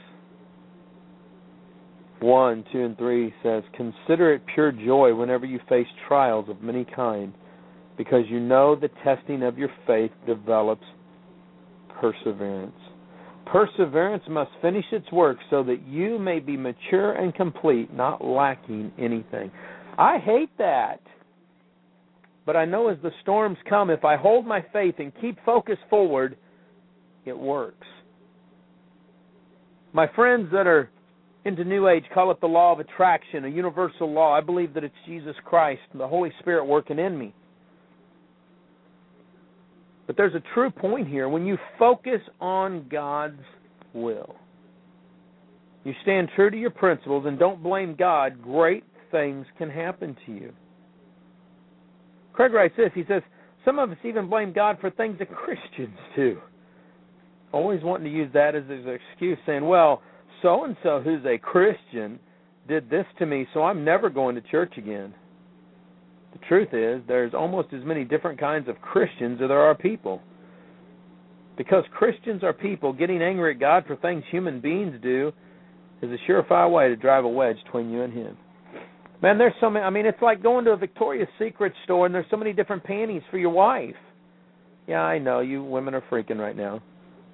1, 2.19 2.65
2, 2.71 2.83
and 2.83 2.97
3 2.97 3.33
says, 3.43 3.63
Consider 3.75 4.33
it 4.33 4.41
pure 4.53 4.71
joy 4.71 5.13
whenever 5.13 5.45
you 5.45 5.59
face 5.69 5.87
trials 6.07 6.49
of 6.49 6.61
many 6.61 6.85
kinds 6.85 7.35
because 7.97 8.23
you 8.27 8.39
know 8.39 8.75
the 8.75 8.89
testing 9.03 9.43
of 9.43 9.57
your 9.57 9.69
faith 9.85 10.11
develops 10.25 10.85
perseverance. 11.99 12.75
Perseverance 13.45 14.23
must 14.29 14.51
finish 14.61 14.85
its 14.91 15.11
work 15.11 15.37
so 15.49 15.63
that 15.63 15.87
you 15.87 16.19
may 16.19 16.39
be 16.39 16.57
mature 16.57 17.13
and 17.13 17.33
complete, 17.33 17.93
not 17.93 18.23
lacking 18.23 18.91
anything. 18.99 19.51
I 19.97 20.19
hate 20.19 20.55
that. 20.59 20.99
But 22.47 22.55
I 22.55 22.63
know 22.63 22.87
as 22.87 22.97
the 23.03 23.11
storms 23.21 23.57
come, 23.69 23.89
if 23.89 24.05
I 24.05 24.15
hold 24.15 24.47
my 24.47 24.65
faith 24.71 24.95
and 24.99 25.11
keep 25.19 25.37
focused 25.45 25.81
forward, 25.89 26.37
it 27.25 27.37
works. 27.37 27.85
My 29.91 30.07
friends 30.15 30.47
that 30.53 30.65
are 30.65 30.89
into 31.43 31.65
New 31.65 31.89
Age 31.89 32.05
call 32.13 32.31
it 32.31 32.39
the 32.39 32.47
law 32.47 32.71
of 32.71 32.79
attraction, 32.79 33.43
a 33.43 33.49
universal 33.49 34.09
law. 34.09 34.33
I 34.33 34.39
believe 34.39 34.73
that 34.75 34.85
it's 34.85 34.95
Jesus 35.05 35.35
Christ 35.43 35.81
and 35.91 35.99
the 35.99 36.07
Holy 36.07 36.31
Spirit 36.39 36.63
working 36.63 36.99
in 36.99 37.19
me. 37.19 37.35
But 40.07 40.15
there's 40.15 40.33
a 40.33 40.43
true 40.53 40.71
point 40.71 41.09
here. 41.09 41.27
When 41.27 41.45
you 41.45 41.57
focus 41.77 42.21
on 42.39 42.87
God's 42.89 43.43
will, 43.93 44.37
you 45.83 45.93
stand 46.01 46.29
true 46.33 46.49
to 46.49 46.57
your 46.57 46.69
principles 46.69 47.25
and 47.27 47.37
don't 47.37 47.61
blame 47.61 47.93
God, 47.99 48.41
great 48.41 48.85
things 49.11 49.45
can 49.57 49.69
happen 49.69 50.15
to 50.25 50.31
you. 50.31 50.53
Craig 52.37 52.53
writes 52.53 52.75
this 52.77 52.91
he 52.93 53.03
says, 53.07 53.23
Some 53.65 53.79
of 53.79 53.89
us 53.89 53.97
even 54.03 54.29
blame 54.29 54.53
God 54.53 54.77
for 54.79 54.91
things 54.91 55.17
that 55.17 55.27
Christians 55.35 55.97
do. 56.15 56.37
Always 57.51 57.81
wanting 57.83 58.05
to 58.05 58.15
use 58.15 58.31
that 58.33 58.53
as 58.53 58.63
an 58.69 58.99
excuse, 59.11 59.39
saying, 59.47 59.67
Well, 59.67 60.03
so 60.43 60.63
and 60.63 60.77
so 60.83 61.01
who's 61.01 61.25
a 61.25 61.39
Christian 61.39 62.19
did 62.67 62.91
this 62.91 63.05
to 63.17 63.25
me, 63.25 63.47
so 63.55 63.63
I'm 63.63 63.83
never 63.83 64.09
going 64.09 64.35
to 64.35 64.41
church 64.41 64.73
again. 64.77 65.15
The 66.33 66.39
truth 66.47 66.73
is, 66.73 67.01
there's 67.07 67.33
almost 67.33 67.69
as 67.73 67.83
many 67.83 68.03
different 68.03 68.39
kinds 68.39 68.69
of 68.69 68.79
Christians 68.81 69.39
as 69.41 69.47
there 69.47 69.59
are 69.59 69.73
people. 69.73 70.21
Because 71.57 71.85
Christians 71.91 72.43
are 72.43 72.53
people, 72.53 72.93
getting 72.93 73.23
angry 73.23 73.55
at 73.55 73.59
God 73.59 73.85
for 73.87 73.95
things 73.95 74.23
human 74.29 74.61
beings 74.61 74.99
do 75.01 75.31
is 76.03 76.11
a 76.11 76.31
surefire 76.31 76.69
way 76.69 76.89
to 76.89 76.95
drive 76.95 77.25
a 77.25 77.29
wedge 77.29 77.57
between 77.65 77.89
you 77.89 78.03
and 78.03 78.13
Him. 78.13 78.37
Man, 79.21 79.37
there's 79.37 79.53
so 79.59 79.69
many. 79.69 79.83
I 79.83 79.89
mean, 79.89 80.05
it's 80.05 80.21
like 80.21 80.43
going 80.43 80.65
to 80.65 80.71
a 80.71 80.77
Victoria's 80.77 81.29
Secret 81.39 81.73
store 81.83 82.05
and 82.05 82.13
there's 82.13 82.25
so 82.29 82.37
many 82.37 82.53
different 82.53 82.83
panties 82.83 83.23
for 83.31 83.37
your 83.37 83.49
wife. 83.49 83.95
Yeah, 84.87 85.01
I 85.01 85.17
know 85.17 85.39
you 85.39 85.63
women 85.63 85.93
are 85.95 86.03
freaking 86.09 86.37
right 86.37 86.55
now, 86.55 86.81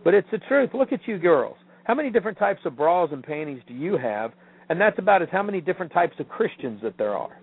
but 0.04 0.14
it's 0.14 0.28
the 0.32 0.40
truth. 0.40 0.72
Look 0.74 0.92
at 0.92 1.02
you 1.06 1.20
girls. 1.20 1.58
How 1.84 1.94
many 1.94 2.10
different 2.10 2.38
types 2.38 2.62
of 2.66 2.78
bras 2.78 3.10
and 3.12 3.24
panties 3.24 3.62
do 3.68 3.74
you 3.74 3.98
have? 3.98 4.32
And 4.70 4.80
that's 4.80 4.98
about 4.98 5.22
as 5.22 5.28
how 5.32 5.44
many 5.44 5.60
different 5.62 5.92
types 5.92 6.16
of 6.20 6.30
Christians 6.30 6.80
that 6.84 6.98
there 6.98 7.16
are. 7.16 7.38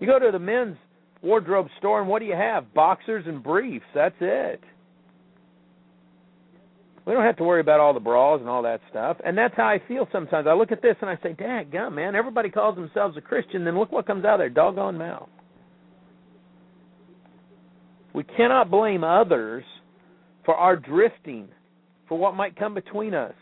You 0.00 0.06
go 0.06 0.18
to 0.18 0.30
the 0.32 0.38
men's 0.38 0.76
wardrobe 1.22 1.68
store, 1.78 2.00
and 2.00 2.08
what 2.08 2.18
do 2.18 2.26
you 2.26 2.34
have? 2.34 2.74
Boxers 2.74 3.24
and 3.26 3.42
briefs. 3.42 3.86
That's 3.94 4.16
it. 4.20 4.60
We 7.06 7.12
don't 7.12 7.24
have 7.24 7.36
to 7.36 7.44
worry 7.44 7.60
about 7.60 7.80
all 7.80 7.92
the 7.92 8.00
bras 8.00 8.40
and 8.40 8.48
all 8.48 8.62
that 8.62 8.80
stuff. 8.90 9.18
And 9.24 9.36
that's 9.36 9.54
how 9.56 9.66
I 9.66 9.80
feel 9.86 10.08
sometimes. 10.10 10.46
I 10.46 10.54
look 10.54 10.72
at 10.72 10.80
this 10.80 10.96
and 11.02 11.10
I 11.10 11.18
say, 11.22 11.34
Dad, 11.34 11.70
gum, 11.70 11.96
man, 11.96 12.14
everybody 12.14 12.48
calls 12.48 12.76
themselves 12.76 13.16
a 13.16 13.20
Christian, 13.20 13.64
then 13.64 13.78
look 13.78 13.92
what 13.92 14.06
comes 14.06 14.24
out 14.24 14.34
of 14.34 14.38
their 14.38 14.48
doggone 14.48 14.96
mouth. 14.96 15.28
We 18.14 18.24
cannot 18.24 18.70
blame 18.70 19.04
others 19.04 19.64
for 20.44 20.54
our 20.54 20.76
drifting, 20.76 21.48
for 22.08 22.16
what 22.16 22.34
might 22.34 22.56
come 22.56 22.72
between 22.74 23.12
us. 23.12 23.34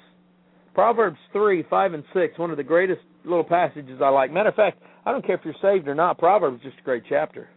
Proverbs 0.74 1.18
3, 1.32 1.64
5, 1.68 1.94
and 1.94 2.04
6, 2.14 2.38
one 2.38 2.50
of 2.50 2.56
the 2.56 2.62
greatest 2.64 3.02
little 3.24 3.44
passages 3.44 4.00
I 4.02 4.08
like. 4.08 4.32
Matter 4.32 4.48
of 4.48 4.54
fact, 4.54 4.82
I 5.04 5.12
don't 5.12 5.24
care 5.24 5.36
if 5.36 5.42
you're 5.44 5.54
saved 5.60 5.86
or 5.86 5.94
not. 5.94 6.18
Proverbs 6.18 6.58
is 6.58 6.70
just 6.70 6.80
a 6.80 6.82
great 6.82 7.02
chapter. 7.08 7.48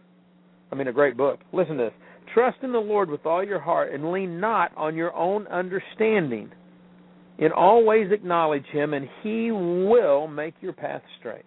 I 0.70 0.74
mean, 0.74 0.88
a 0.88 0.92
great 0.92 1.16
book. 1.16 1.40
Listen 1.52 1.78
to 1.78 1.84
this. 1.84 1.92
Trust 2.34 2.58
in 2.62 2.72
the 2.72 2.78
Lord 2.78 3.10
with 3.10 3.24
all 3.24 3.44
your 3.44 3.60
heart 3.60 3.92
and 3.92 4.12
lean 4.12 4.40
not 4.40 4.72
on 4.76 4.94
your 4.94 5.14
own 5.14 5.46
understanding. 5.46 6.50
In 7.38 7.52
all 7.52 7.84
ways 7.84 8.10
acknowledge 8.12 8.64
him, 8.72 8.94
and 8.94 9.08
he 9.22 9.50
will 9.50 10.26
make 10.26 10.54
your 10.60 10.72
path 10.72 11.02
straight. 11.18 11.44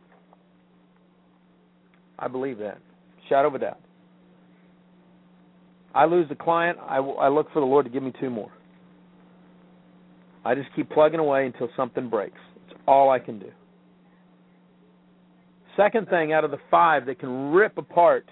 I 2.18 2.28
believe 2.28 2.58
that. 2.60 2.80
Of 3.32 3.54
a 3.54 3.60
doubt. 3.60 3.80
I 5.94 6.06
lose 6.06 6.26
a 6.32 6.36
client, 6.36 6.80
I, 6.82 6.98
I 6.98 7.30
look 7.30 7.48
for 7.54 7.60
the 7.60 7.66
Lord 7.66 7.86
to 7.86 7.92
give 7.92 8.02
me 8.02 8.12
two 8.20 8.32
more. 8.32 8.52
I 10.44 10.56
just 10.56 10.70
keep 10.76 10.90
plugging 10.90 11.20
away 11.20 11.46
until 11.46 11.70
something 11.78 12.10
breaks. 12.10 12.40
It's 12.66 12.80
all 12.88 13.12
I 13.12 13.20
can 13.20 13.38
do. 13.38 13.52
Second 15.78 16.08
thing 16.10 16.34
out 16.34 16.44
of 16.44 16.50
the 16.50 16.58
five 16.72 17.06
that 17.06 17.20
can 17.20 17.52
rip 17.52 17.78
apart 17.78 18.26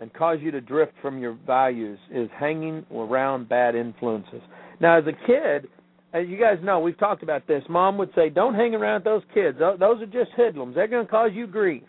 and 0.00 0.12
cause 0.14 0.38
you 0.40 0.50
to 0.50 0.60
drift 0.60 0.92
from 1.02 1.18
your 1.18 1.36
values 1.46 1.98
is 2.10 2.28
hanging 2.38 2.84
around 2.94 3.48
bad 3.48 3.74
influences. 3.74 4.40
Now, 4.80 4.98
as 4.98 5.04
a 5.06 5.12
kid, 5.26 5.68
as 6.12 6.26
you 6.26 6.38
guys 6.38 6.58
know, 6.62 6.80
we've 6.80 6.98
talked 6.98 7.22
about 7.22 7.46
this. 7.46 7.62
Mom 7.68 7.98
would 7.98 8.12
say, 8.14 8.30
"Don't 8.30 8.54
hang 8.54 8.74
around 8.74 9.04
those 9.04 9.22
kids. 9.32 9.58
Those 9.58 10.02
are 10.02 10.06
just 10.06 10.32
hoodlums. 10.32 10.74
They're 10.74 10.88
going 10.88 11.06
to 11.06 11.10
cause 11.10 11.32
you 11.32 11.46
grief." 11.46 11.82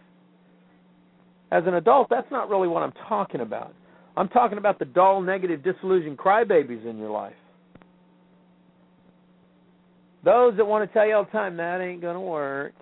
As 1.52 1.66
an 1.66 1.74
adult, 1.74 2.10
that's 2.10 2.30
not 2.32 2.50
really 2.50 2.68
what 2.68 2.84
I'm 2.84 2.94
talking 3.08 3.42
about. 3.42 3.74
I'm 4.16 4.28
talking 4.30 4.58
about 4.58 4.78
the 4.78 4.86
dull, 4.86 5.22
negative, 5.22 5.64
disillusioned 5.64 6.18
crybabies 6.18 6.86
in 6.86 6.98
your 6.98 7.10
life. 7.10 7.34
Those 10.24 10.56
that 10.58 10.66
want 10.66 10.88
to 10.88 10.94
tell 10.94 11.08
you 11.08 11.16
all 11.16 11.24
the 11.24 11.32
time 11.32 11.58
that 11.58 11.82
ain't 11.82 12.02
going 12.02 12.16
to 12.16 12.22
work. 12.22 12.74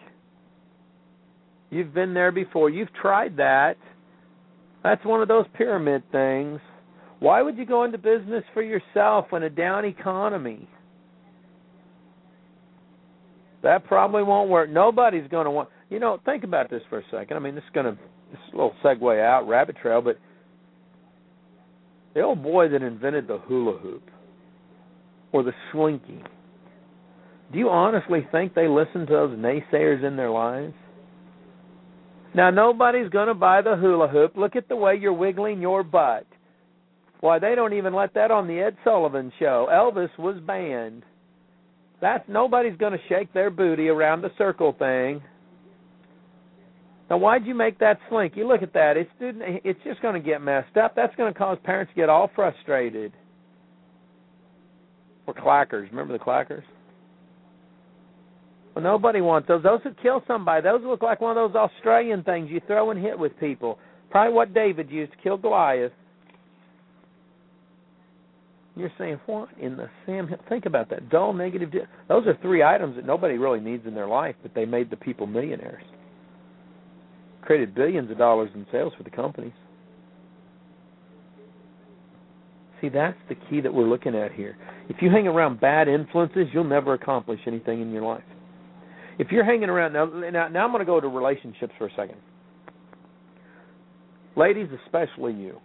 You've 1.69 1.93
been 1.93 2.13
there 2.13 2.31
before. 2.31 2.69
You've 2.69 2.93
tried 2.93 3.38
that. 3.38 3.77
That's 4.83 5.03
one 5.05 5.21
of 5.21 5.27
those 5.27 5.45
pyramid 5.55 6.03
things. 6.12 6.59
Why 7.19 7.41
would 7.41 7.57
you 7.57 7.65
go 7.65 7.83
into 7.83 7.98
business 7.98 8.43
for 8.53 8.62
yourself 8.62 9.27
in 9.33 9.43
a 9.43 9.50
down 9.50 9.86
economy? 9.86 10.67
That 13.62 13.86
probably 13.86 14.24
won't 14.24 14.50
work. 14.50 14.69
Nobody's 14.69 15.27
going 15.29 15.45
to 15.45 15.51
want. 15.51 15.69
You 15.89 16.00
know, 16.00 16.19
think 16.24 16.45
about 16.45 16.69
this 16.69 16.81
for 16.89 17.00
a 17.00 17.03
second. 17.12 17.36
I 17.36 17.39
mean, 17.39 17.55
this 17.55 17.63
is 17.63 17.69
going 17.74 17.88
to 17.88 18.01
this 18.31 18.39
is 18.48 18.53
a 18.53 18.55
little 18.55 18.75
segue 18.83 19.21
out, 19.21 19.48
rabbit 19.48 19.75
trail, 19.81 20.01
but 20.01 20.17
the 22.13 22.21
old 22.21 22.41
boy 22.41 22.69
that 22.69 22.81
invented 22.81 23.27
the 23.27 23.38
hula 23.38 23.77
hoop 23.79 24.03
or 25.31 25.43
the 25.43 25.53
slinky. 25.71 26.21
Do 27.51 27.57
you 27.57 27.69
honestly 27.69 28.27
think 28.31 28.53
they 28.53 28.67
listened 28.67 29.07
to 29.07 29.13
those 29.13 29.38
naysayers 29.38 30.03
in 30.05 30.15
their 30.15 30.29
lives? 30.29 30.74
Now, 32.36 32.51
nobody's 32.51 33.09
going 33.09 33.27
to 33.27 33.33
buy 33.33 33.62
the 33.62 33.75
hula 33.75 34.07
hoop. 34.07 34.38
Look 34.38 34.55
at 34.55 34.69
the 34.69 34.75
way 34.75 34.95
you're 34.95 35.13
wiggling 35.13 35.62
your 35.62 35.83
butt. 35.83 36.27
Why, 37.21 37.39
they 37.39 37.55
don't 37.55 37.74
even 37.74 37.93
let 37.93 38.13
that 38.13 38.31
on 38.31 38.48
the 38.48 38.59
Ed 38.59 38.77
Sullivan 38.83 39.31
show. 39.39 39.67
Elvis 39.69 40.09
was 40.17 40.39
banned. 40.45 41.03
That's 42.01 42.24
nobody's 42.29 42.77
going 42.77 42.93
to 42.93 43.00
shake 43.09 43.33
their 43.33 43.50
booty 43.50 43.89
around 43.89 44.21
the 44.21 44.31
circle 44.38 44.74
thing. 44.77 45.21
Now, 47.09 47.17
why'd 47.17 47.45
you 47.45 47.55
make 47.55 47.79
that 47.79 48.00
slinky? 48.07 48.43
Look 48.43 48.62
at 48.62 48.74
that. 48.74 48.95
It's 48.95 49.09
it's 49.19 49.79
just 49.83 50.01
going 50.01 50.13
to 50.13 50.19
get 50.19 50.41
messed 50.41 50.77
up. 50.77 50.95
That's 50.95 51.13
going 51.15 51.33
to 51.33 51.38
cause 51.38 51.57
parents 51.63 51.91
to 51.93 51.95
get 52.00 52.07
all 52.07 52.29
frustrated. 52.36 53.12
Or 55.27 55.33
clackers. 55.33 55.89
Remember 55.89 56.13
the 56.13 56.24
clackers? 56.24 56.63
Well, 58.76 58.84
nobody 58.84 59.22
wants 59.22 59.48
those. 59.48 59.64
Those 59.64 59.82
who 59.84 59.92
kill 60.02 60.24
somebody. 60.28 60.62
Those 60.64 60.82
look 60.84 61.02
like 61.02 61.22
one 61.22 61.38
of 61.38 61.52
those 61.52 61.56
Australian 61.56 62.24
things 62.24 62.50
you 62.50 62.62
throw 62.68 62.92
and 62.92 63.02
hit 63.02 63.18
with 63.18 63.38
people. 63.40 63.80
Probably 64.12 64.34
what 64.34 64.54
David 64.54 64.90
used 64.90 65.12
to 65.12 65.18
kill 65.20 65.38
Goliath. 65.38 65.92
You're 68.76 68.92
saying, 68.98 69.20
what 69.26 69.50
in 69.60 69.76
the 69.76 69.90
Sam 70.06 70.28
Hill? 70.28 70.38
Think 70.48 70.66
about 70.66 70.90
that. 70.92 71.10
Dull, 71.10 71.34
negative. 71.34 71.72
Di- 71.72 71.80
Those 72.08 72.26
are 72.28 72.38
three 72.42 72.64
items 72.64 72.96
that 72.96 73.06
nobody 73.06 73.38
really 73.38 73.60
needs 73.60 73.86
in 73.86 73.94
their 73.94 74.08
life, 74.08 74.36
but 74.42 74.54
they 74.56 74.66
made 74.66 74.90
the 74.90 74.96
people 74.96 75.28
millionaires. 75.28 75.84
Created 77.42 77.76
billions 77.76 78.10
of 78.12 78.18
dollars 78.18 78.50
in 78.56 78.66
sales 78.72 78.94
for 78.98 79.04
the 79.04 79.10
companies. 79.10 79.52
See, 82.80 82.88
that's 82.90 83.18
the 83.28 83.36
key 83.50 83.60
that 83.62 83.74
we're 83.74 83.88
looking 83.88 84.16
at 84.16 84.32
here. 84.32 84.56
If 84.88 85.02
you 85.02 85.10
hang 85.10 85.28
around 85.28 85.60
bad 85.60 85.90
influences, 85.90 86.48
you'll 86.54 86.64
never 86.64 86.94
accomplish 86.94 87.42
anything 87.46 87.82
in 87.82 87.92
your 87.92 88.04
life. 88.04 88.24
If 89.20 89.32
you're 89.32 89.44
hanging 89.44 89.70
around 89.70 89.94
now, 89.94 90.06
now, 90.06 90.48
now 90.48 90.66
I'm 90.66 90.72
going 90.72 90.80
to 90.80 90.86
go 90.86 91.00
to 91.00 91.08
relationships 91.08 91.74
for 91.78 91.88
a 91.88 91.92
second. 91.92 92.18
Ladies, 94.36 94.70
especially 94.86 95.34
you. 95.34 95.60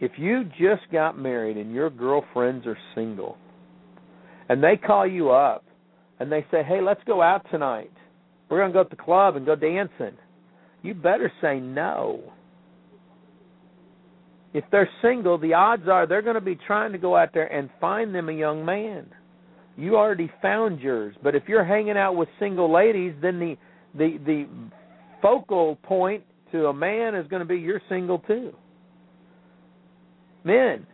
If 0.00 0.12
you 0.16 0.44
just 0.44 0.90
got 0.92 1.18
married 1.18 1.56
and 1.56 1.72
your 1.72 1.90
girlfriends 1.90 2.66
are 2.66 2.78
single, 2.94 3.36
and 4.48 4.62
they 4.62 4.76
call 4.76 5.06
you 5.06 5.30
up 5.30 5.64
and 6.18 6.30
they 6.30 6.44
say, 6.50 6.62
"Hey, 6.62 6.80
let's 6.80 7.02
go 7.06 7.22
out 7.22 7.44
tonight. 7.50 7.92
We're 8.48 8.58
going 8.58 8.72
to 8.72 8.78
go 8.78 8.84
to 8.84 8.90
the 8.90 9.02
club 9.02 9.36
and 9.36 9.44
go 9.44 9.56
dancing." 9.56 10.16
You 10.82 10.94
better 10.94 11.32
say 11.42 11.60
no 11.60 12.32
if 14.52 14.64
they're 14.72 14.88
single, 15.02 15.38
the 15.38 15.54
odds 15.54 15.84
are 15.88 16.06
they're 16.06 16.22
going 16.22 16.34
to 16.34 16.40
be 16.40 16.58
trying 16.66 16.92
to 16.92 16.98
go 16.98 17.16
out 17.16 17.30
there 17.32 17.46
and 17.46 17.70
find 17.80 18.14
them 18.14 18.28
a 18.28 18.32
young 18.32 18.64
man. 18.64 19.06
You 19.76 19.96
already 19.96 20.30
found 20.42 20.80
yours, 20.80 21.14
but 21.22 21.34
if 21.34 21.44
you're 21.46 21.64
hanging 21.64 21.96
out 21.96 22.14
with 22.14 22.28
single 22.38 22.72
ladies, 22.72 23.14
then 23.22 23.38
the 23.38 23.56
the 23.94 24.18
the 24.24 24.46
focal 25.22 25.76
point 25.82 26.24
to 26.52 26.66
a 26.66 26.74
man 26.74 27.14
is 27.14 27.26
going 27.28 27.40
to 27.40 27.46
be 27.46 27.56
you're 27.56 27.80
single 27.88 28.18
too. 28.18 28.54
Men, 30.44 30.86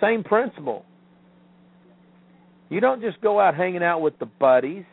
same 0.00 0.24
principle. 0.24 0.84
You 2.68 2.80
don't 2.80 3.00
just 3.00 3.20
go 3.20 3.40
out 3.40 3.54
hanging 3.54 3.82
out 3.82 4.00
with 4.00 4.18
the 4.18 4.26
buddies. 4.26 4.84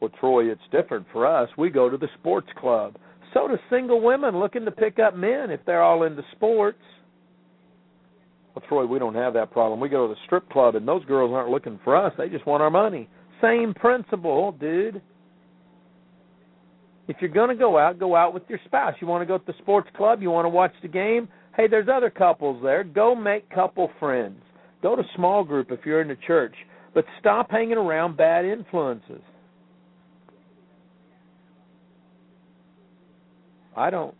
Well, 0.00 0.10
Troy, 0.18 0.50
it's 0.50 0.60
different 0.72 1.06
for 1.12 1.26
us. 1.26 1.48
We 1.56 1.70
go 1.70 1.88
to 1.88 1.96
the 1.96 2.08
sports 2.18 2.48
club. 2.58 2.96
So 3.34 3.46
do 3.46 3.58
single 3.70 4.00
women 4.00 4.38
looking 4.38 4.64
to 4.64 4.70
pick 4.70 4.98
up 4.98 5.14
men 5.14 5.50
if 5.50 5.60
they're 5.64 5.82
all 5.82 6.02
into 6.02 6.22
sports. 6.32 6.80
Well, 8.60 8.68
Troy, 8.68 8.86
we 8.86 8.98
don't 8.98 9.14
have 9.14 9.34
that 9.34 9.50
problem. 9.50 9.80
We 9.80 9.88
go 9.88 10.06
to 10.06 10.14
the 10.14 10.20
strip 10.26 10.48
club, 10.50 10.74
and 10.74 10.86
those 10.86 11.04
girls 11.04 11.32
aren't 11.32 11.50
looking 11.50 11.78
for 11.84 11.96
us. 11.96 12.12
They 12.18 12.28
just 12.28 12.46
want 12.46 12.62
our 12.62 12.70
money. 12.70 13.08
Same 13.40 13.72
principle, 13.74 14.52
dude. 14.52 15.00
If 17.08 17.16
you're 17.20 17.30
going 17.30 17.48
to 17.48 17.54
go 17.54 17.78
out, 17.78 17.98
go 17.98 18.14
out 18.14 18.34
with 18.34 18.42
your 18.48 18.60
spouse. 18.66 18.94
You 19.00 19.06
want 19.06 19.22
to 19.22 19.26
go 19.26 19.38
to 19.38 19.44
the 19.46 19.54
sports 19.58 19.88
club, 19.96 20.22
you 20.22 20.30
want 20.30 20.44
to 20.44 20.50
watch 20.50 20.72
the 20.82 20.88
game, 20.88 21.28
hey, 21.56 21.66
there's 21.68 21.88
other 21.92 22.10
couples 22.10 22.62
there. 22.62 22.84
Go 22.84 23.14
make 23.14 23.48
couple 23.50 23.90
friends. 23.98 24.40
Go 24.82 24.94
to 24.94 25.02
small 25.16 25.42
group 25.42 25.70
if 25.70 25.80
you're 25.84 26.00
in 26.00 26.08
the 26.08 26.18
church. 26.26 26.54
But 26.94 27.04
stop 27.18 27.50
hanging 27.50 27.78
around 27.78 28.16
bad 28.16 28.44
influences. 28.44 29.22
I 33.76 33.90
don't 33.90 34.14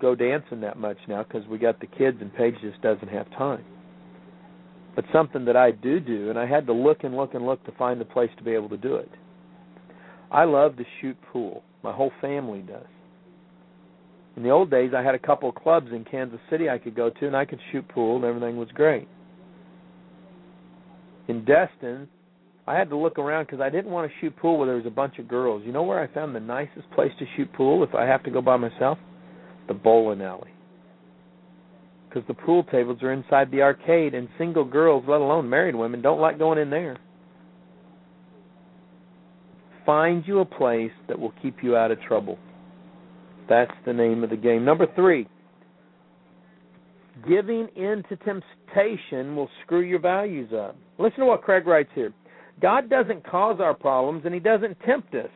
go 0.00 0.14
dancing 0.14 0.60
that 0.62 0.78
much 0.78 0.96
now 1.08 1.22
because 1.22 1.46
we 1.48 1.58
got 1.58 1.80
the 1.80 1.86
kids 1.86 2.18
and 2.20 2.34
Paige 2.34 2.54
just 2.62 2.80
doesn't 2.82 3.08
have 3.08 3.30
time. 3.30 3.64
But 4.96 5.04
something 5.12 5.44
that 5.44 5.56
I 5.56 5.70
do 5.70 6.00
do, 6.00 6.30
and 6.30 6.38
I 6.38 6.46
had 6.46 6.66
to 6.66 6.72
look 6.72 7.04
and 7.04 7.14
look 7.14 7.34
and 7.34 7.46
look 7.46 7.64
to 7.66 7.72
find 7.72 8.00
a 8.00 8.04
place 8.04 8.30
to 8.38 8.42
be 8.42 8.52
able 8.52 8.70
to 8.70 8.78
do 8.78 8.96
it. 8.96 9.10
I 10.30 10.44
love 10.44 10.76
to 10.78 10.84
shoot 11.00 11.16
pool. 11.32 11.62
My 11.84 11.92
whole 11.92 12.10
family 12.20 12.60
does. 12.60 12.86
In 14.36 14.42
the 14.42 14.50
old 14.50 14.70
days, 14.70 14.92
I 14.96 15.02
had 15.02 15.14
a 15.14 15.18
couple 15.18 15.48
of 15.48 15.54
clubs 15.54 15.88
in 15.92 16.04
Kansas 16.04 16.40
City 16.50 16.68
I 16.68 16.78
could 16.78 16.96
go 16.96 17.10
to, 17.10 17.26
and 17.26 17.36
I 17.36 17.44
could 17.44 17.60
shoot 17.70 17.86
pool, 17.88 18.16
and 18.16 18.24
everything 18.24 18.56
was 18.56 18.68
great. 18.74 19.06
In 21.28 21.44
Destin, 21.44 22.08
I 22.66 22.74
had 22.76 22.88
to 22.90 22.96
look 22.96 23.18
around 23.18 23.46
because 23.46 23.60
I 23.60 23.70
didn't 23.70 23.90
want 23.90 24.10
to 24.10 24.18
shoot 24.20 24.36
pool 24.36 24.58
where 24.58 24.66
there 24.66 24.76
was 24.76 24.86
a 24.86 24.90
bunch 24.90 25.18
of 25.18 25.28
girls. 25.28 25.62
You 25.64 25.72
know 25.72 25.82
where 25.82 26.00
I 26.00 26.12
found 26.12 26.34
the 26.34 26.40
nicest 26.40 26.90
place 26.94 27.12
to 27.18 27.26
shoot 27.36 27.52
pool 27.52 27.84
if 27.84 27.94
I 27.94 28.04
have 28.04 28.22
to 28.24 28.30
go 28.30 28.40
by 28.40 28.56
myself? 28.56 28.98
The 29.68 29.74
bowling 29.74 30.22
alley. 30.22 30.50
Because 32.16 32.28
the 32.28 32.46
pool 32.46 32.64
tables 32.64 33.02
are 33.02 33.12
inside 33.12 33.50
the 33.50 33.60
arcade, 33.60 34.14
and 34.14 34.26
single 34.38 34.64
girls, 34.64 35.04
let 35.06 35.20
alone 35.20 35.50
married 35.50 35.74
women, 35.74 36.00
don't 36.00 36.18
like 36.18 36.38
going 36.38 36.58
in 36.58 36.70
there. 36.70 36.96
Find 39.84 40.26
you 40.26 40.38
a 40.38 40.46
place 40.46 40.92
that 41.08 41.18
will 41.18 41.34
keep 41.42 41.62
you 41.62 41.76
out 41.76 41.90
of 41.90 42.00
trouble. 42.00 42.38
That's 43.50 43.74
the 43.84 43.92
name 43.92 44.24
of 44.24 44.30
the 44.30 44.36
game. 44.36 44.64
Number 44.64 44.86
three, 44.94 45.28
giving 47.28 47.68
in 47.76 48.02
to 48.08 48.16
temptation 48.16 49.36
will 49.36 49.50
screw 49.62 49.82
your 49.82 50.00
values 50.00 50.54
up. 50.54 50.74
Listen 50.98 51.20
to 51.20 51.26
what 51.26 51.42
Craig 51.42 51.66
writes 51.66 51.90
here. 51.94 52.14
God 52.62 52.88
doesn't 52.88 53.26
cause 53.26 53.60
our 53.60 53.74
problems 53.74 54.22
and 54.24 54.32
he 54.32 54.40
doesn't 54.40 54.80
tempt 54.86 55.14
us. 55.14 55.28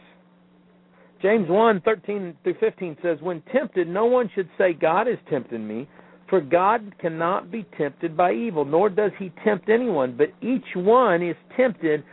James 1.20 1.46
1 1.50 1.82
13 1.82 2.36
through 2.42 2.54
15 2.58 2.96
says, 3.02 3.18
When 3.20 3.42
tempted, 3.52 3.86
no 3.86 4.06
one 4.06 4.30
should 4.34 4.48
say, 4.56 4.72
God 4.72 5.08
is 5.08 5.18
tempting 5.28 5.68
me, 5.68 5.86
for 6.30 6.40
God 6.40 6.94
cannot 7.00 7.50
be 7.50 7.66
tempted 7.76 8.16
by 8.16 8.32
evil, 8.32 8.64
nor 8.64 8.88
does 8.88 9.10
he 9.18 9.32
tempt 9.44 9.68
anyone, 9.68 10.16
but 10.16 10.28
each 10.40 10.64
one 10.76 11.22
is 11.22 11.36
tempted 11.56 12.04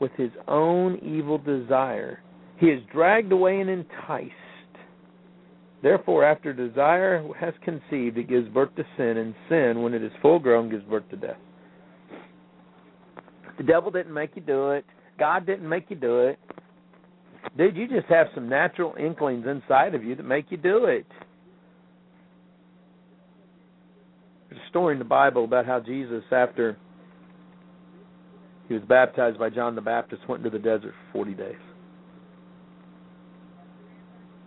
with 0.00 0.10
his 0.16 0.30
own 0.48 0.98
evil 1.04 1.36
desire. 1.36 2.20
He 2.58 2.66
is 2.66 2.82
dragged 2.90 3.30
away 3.30 3.60
and 3.60 3.68
enticed. 3.68 4.32
Therefore, 5.82 6.24
after 6.24 6.52
desire 6.52 7.22
has 7.38 7.54
conceived, 7.62 8.16
it 8.18 8.28
gives 8.28 8.48
birth 8.48 8.74
to 8.76 8.84
sin, 8.96 9.18
and 9.18 9.34
sin, 9.48 9.82
when 9.82 9.94
it 9.94 10.02
is 10.02 10.12
full 10.22 10.38
grown, 10.38 10.70
gives 10.70 10.84
birth 10.84 11.08
to 11.10 11.16
death. 11.16 11.38
The 13.58 13.64
devil 13.64 13.90
didn't 13.90 14.14
make 14.14 14.30
you 14.34 14.42
do 14.42 14.70
it. 14.70 14.86
God 15.18 15.44
didn't 15.44 15.68
make 15.68 15.90
you 15.90 15.96
do 15.96 16.20
it. 16.20 16.38
Dude, 17.58 17.76
you 17.76 17.88
just 17.88 18.06
have 18.08 18.28
some 18.34 18.48
natural 18.48 18.94
inklings 18.98 19.46
inside 19.46 19.94
of 19.94 20.02
you 20.02 20.14
that 20.16 20.22
make 20.22 20.46
you 20.50 20.56
do 20.56 20.86
it. 20.86 21.06
There's 24.50 24.62
a 24.62 24.68
story 24.68 24.94
in 24.94 24.98
the 24.98 25.04
Bible 25.04 25.44
about 25.44 25.64
how 25.64 25.80
Jesus, 25.80 26.24
after 26.32 26.76
he 28.68 28.74
was 28.74 28.82
baptized 28.88 29.38
by 29.38 29.50
John 29.50 29.74
the 29.74 29.80
Baptist, 29.80 30.28
went 30.28 30.44
into 30.44 30.56
the 30.56 30.62
desert 30.62 30.92
for 31.12 31.24
40 31.24 31.34
days. 31.34 31.54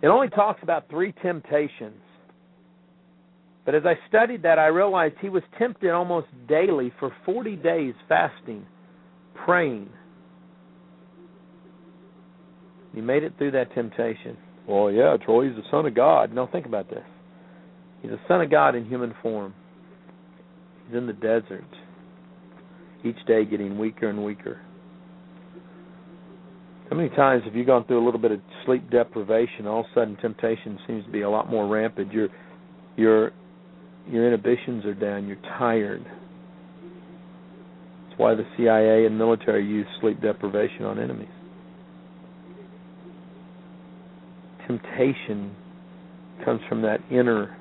It 0.02 0.08
only 0.08 0.28
talks 0.28 0.62
about 0.62 0.88
three 0.90 1.12
temptations. 1.22 2.00
But 3.64 3.74
as 3.74 3.84
I 3.86 3.94
studied 4.08 4.42
that, 4.42 4.58
I 4.58 4.66
realized 4.66 5.14
he 5.22 5.30
was 5.30 5.42
tempted 5.58 5.90
almost 5.90 6.26
daily 6.46 6.92
for 7.00 7.10
40 7.24 7.56
days 7.56 7.94
fasting 8.08 8.66
praying. 9.46 9.88
He 12.94 13.00
made 13.00 13.22
it 13.22 13.32
through 13.38 13.52
that 13.52 13.74
temptation. 13.74 14.36
Well, 14.68 14.90
yeah, 14.90 15.16
Troy, 15.24 15.48
he's 15.48 15.56
the 15.56 15.68
Son 15.70 15.86
of 15.86 15.94
God. 15.94 16.32
Now, 16.32 16.46
think 16.46 16.66
about 16.66 16.88
this. 16.88 17.02
He's 18.02 18.10
the 18.10 18.20
Son 18.28 18.40
of 18.40 18.50
God 18.50 18.74
in 18.74 18.84
human 18.84 19.14
form. 19.22 19.54
In 20.92 21.06
the 21.06 21.12
desert, 21.12 21.64
each 23.04 23.16
day 23.26 23.44
getting 23.44 23.78
weaker 23.78 24.08
and 24.08 24.24
weaker. 24.24 24.60
How 26.90 26.96
many 26.96 27.08
times 27.10 27.42
have 27.44 27.54
you 27.54 27.64
gone 27.64 27.84
through 27.86 28.02
a 28.02 28.04
little 28.04 28.20
bit 28.20 28.30
of 28.30 28.40
sleep 28.66 28.90
deprivation? 28.90 29.66
All 29.66 29.80
of 29.80 29.86
a 29.86 29.94
sudden, 29.94 30.16
temptation 30.20 30.78
seems 30.86 31.04
to 31.06 31.10
be 31.10 31.22
a 31.22 31.30
lot 31.30 31.50
more 31.50 31.66
rampant. 31.66 32.12
Your 32.12 32.28
your 32.96 33.32
your 34.08 34.26
inhibitions 34.26 34.84
are 34.84 34.94
down. 34.94 35.26
You're 35.26 35.38
tired 35.58 36.04
that's 38.14 38.20
why 38.20 38.34
the 38.36 38.44
CIA 38.56 39.06
and 39.06 39.18
military 39.18 39.66
use 39.66 39.86
sleep 40.00 40.20
deprivation 40.20 40.84
on 40.84 41.00
enemies. 41.00 41.28
Temptation 44.68 45.54
comes 46.44 46.60
from 46.68 46.82
that 46.82 47.00
inner 47.10 47.56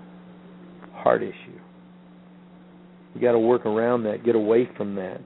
heart 0.93 1.23
issue. 1.23 1.59
You 3.15 3.21
got 3.21 3.33
to 3.33 3.39
work 3.39 3.65
around 3.65 4.03
that, 4.03 4.25
get 4.25 4.35
away 4.35 4.69
from 4.75 4.95
that. 4.95 5.21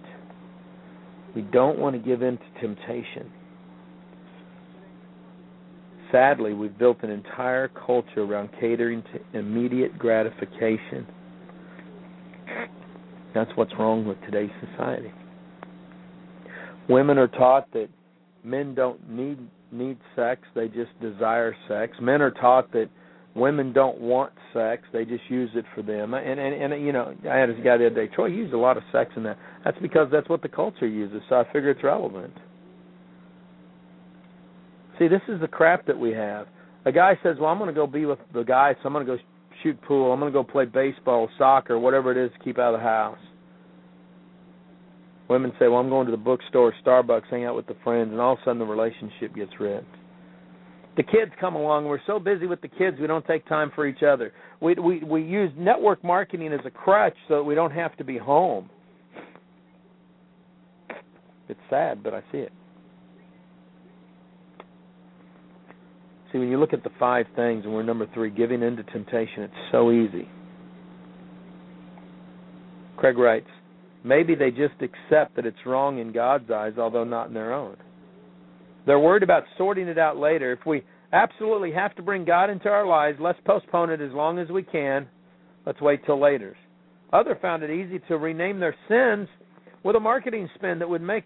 We 1.36 1.42
don't 1.42 1.80
want 1.80 1.96
to 1.96 2.00
give 2.00 2.22
in 2.22 2.38
to 2.38 2.62
temptation. 2.62 3.32
Sadly, 6.12 6.54
we've 6.54 6.78
built 6.78 7.04
an 7.04 7.10
entire 7.10 7.68
culture 7.68 8.22
around 8.22 8.50
catering 8.60 9.04
to 9.14 9.40
immediate 9.40 9.98
gratification 9.98 11.06
that's 13.38 13.52
what's 13.56 13.74
wrong 13.78 14.04
with 14.08 14.20
today's 14.22 14.50
society. 14.72 15.12
Women 16.90 17.20
are 17.20 17.28
taught 17.28 17.72
that 17.74 17.88
men 18.44 18.74
don't 18.74 19.08
need 19.10 19.38
need 19.72 19.98
sex, 20.16 20.42
they 20.56 20.68
just 20.70 20.90
desire 21.02 21.56
sex. 21.68 21.96
Men 22.02 22.22
are 22.22 22.32
taught 22.32 22.72
that 22.72 22.90
women 23.38 23.72
don't 23.72 24.00
want 24.00 24.34
sex, 24.54 24.84
they 24.92 25.06
just 25.06 25.24
use 25.30 25.50
it 25.56 25.66
for 25.76 25.82
them. 25.82 26.14
And 26.14 26.40
and, 26.40 26.74
and 26.74 26.86
you 26.86 26.92
know, 26.92 27.14
I 27.30 27.38
had 27.38 27.50
this 27.50 27.58
guy 27.64 27.78
the 27.78 27.88
other 27.88 28.08
day, 28.08 28.14
Troy 28.14 28.28
used 28.28 28.54
a 28.54 28.58
lot 28.58 28.78
of 28.78 28.84
sex 28.92 29.12
in 29.16 29.24
that. 29.24 29.38
That's 29.64 29.78
because 29.82 30.10
that's 30.12 30.28
what 30.28 30.42
the 30.42 30.50
culture 30.50 30.88
uses, 30.88 31.22
so 31.30 31.36
I 31.36 31.46
figure 31.46 31.70
it's 31.70 31.84
relevant. 31.84 32.34
See, 35.00 35.08
this 35.08 35.22
is 35.28 35.40
the 35.40 35.48
crap 35.48 35.86
that 35.86 35.98
we 35.98 36.12
have. 36.12 36.48
A 36.86 36.92
guy 36.92 37.20
says, 37.22 37.38
"Well, 37.40 37.50
I'm 37.50 37.60
going 37.60 37.74
to 37.74 37.74
go 37.74 37.86
be 37.86 38.06
with 38.06 38.20
the 38.34 38.44
guy, 38.44 38.74
so 38.82 38.88
I'm 38.88 38.94
going 38.94 39.06
to 39.06 39.18
go 39.18 39.22
shoot 39.62 39.80
pool. 39.84 40.12
I'm 40.12 40.20
going 40.20 40.32
to 40.32 40.38
go 40.38 40.44
play 40.44 40.66
baseball, 40.66 41.30
soccer, 41.38 41.78
whatever 41.78 42.12
it 42.12 42.18
is 42.18 42.32
to 42.38 42.44
keep 42.44 42.58
out 42.58 42.74
of 42.74 42.80
the 42.80 42.84
house. 42.84 43.20
Women 45.30 45.52
say, 45.60 45.68
"Well, 45.68 45.80
I'm 45.80 45.90
going 45.90 46.06
to 46.06 46.12
the 46.12 46.18
bookstore, 46.18 46.74
Starbucks, 46.84 47.30
hang 47.30 47.46
out 47.46 47.56
with 47.56 47.68
the 47.68 47.76
friends," 47.84 48.12
and 48.12 48.20
all 48.22 48.34
of 48.34 48.40
a 48.40 48.42
sudden 48.46 48.60
the 48.60 48.66
relationship 48.66 49.36
gets 49.36 49.52
ripped. 49.60 49.97
The 50.98 51.04
kids 51.04 51.32
come 51.40 51.56
along. 51.56 51.86
We're 51.86 52.02
so 52.08 52.20
busy 52.20 52.48
with 52.48 52.60
the 52.62 52.68
kids, 52.68 52.98
we 53.00 53.06
don't 53.06 53.26
take 53.28 53.48
time 53.48 53.72
for 53.76 53.86
each 53.86 54.02
other. 54.02 54.34
We 54.60 54.74
we 54.74 55.04
we 55.04 55.22
use 55.24 55.52
network 55.56 56.04
marketing 56.04 56.52
as 56.52 56.60
a 56.66 56.72
crutch 56.72 57.16
so 57.28 57.36
that 57.36 57.44
we 57.44 57.54
don't 57.54 57.72
have 57.72 57.96
to 57.98 58.04
be 58.04 58.18
home. 58.18 58.70
It's 61.48 61.60
sad, 61.70 62.04
but 62.04 62.16
I 62.16 62.22
see 62.32 62.40
it. 62.40 62.52
See, 66.32 66.40
when 66.40 66.50
you 66.50 66.60
look 66.60 66.74
at 66.74 66.84
the 66.84 66.90
five 67.00 67.26
things, 67.36 67.64
and 67.64 67.74
we're 67.74 67.84
number 67.84 68.08
three, 68.14 68.30
giving 68.30 68.64
in 68.64 68.76
to 68.76 68.84
temptation, 68.84 69.44
it's 69.44 69.54
so 69.72 69.92
easy. 69.92 70.28
Craig 72.98 73.18
writes, 73.18 73.48
maybe 74.04 74.36
they 74.36 74.50
just 74.50 74.74
accept 74.82 75.36
that 75.36 75.46
it's 75.46 75.58
wrong 75.66 76.00
in 76.00 76.12
God's 76.12 76.50
eyes, 76.52 76.74
although 76.78 77.06
not 77.06 77.28
in 77.28 77.34
their 77.34 77.54
own. 77.54 77.78
They're 78.88 78.98
worried 78.98 79.22
about 79.22 79.44
sorting 79.58 79.90
it 79.90 80.00
out 80.00 80.18
later. 80.18 80.54
If 80.54 80.66
we 80.66 80.82
absolutely 81.12 81.74
have 81.74 81.94
to 81.96 82.02
bring 82.02 82.24
God 82.24 82.50
into 82.50 82.70
our 82.70 82.88
lives, 82.88 83.18
let's 83.22 83.38
postpone 83.46 83.90
it 83.92 84.00
as 84.00 84.14
long 84.14 84.40
as 84.40 84.48
we 84.48 84.64
can. 84.64 85.08
Let's 85.66 85.82
wait 85.82 86.06
till 86.06 86.20
later. 86.20 86.56
Other 87.12 87.38
found 87.42 87.64
it 87.64 87.70
easy 87.70 88.00
to 88.08 88.18
rename 88.18 88.62
their 88.62 88.76
sins 88.88 89.28
with 89.84 89.98
a 89.98 90.00
marketing 90.00 90.50
spin 90.56 90.80
that 90.80 90.90
would 90.90 91.02
make 91.02 91.26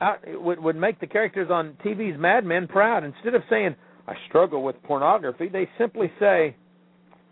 out 0.00 0.20
would 0.26 0.58
would 0.58 0.76
make 0.76 0.98
the 0.98 1.06
characters 1.06 1.50
on 1.50 1.76
TV's 1.84 2.18
Mad 2.18 2.44
Men 2.44 2.66
proud. 2.66 3.04
Instead 3.04 3.34
of 3.34 3.42
saying 3.50 3.76
I 4.08 4.14
struggle 4.28 4.62
with 4.62 4.82
pornography, 4.82 5.48
they 5.48 5.68
simply 5.78 6.10
say 6.18 6.56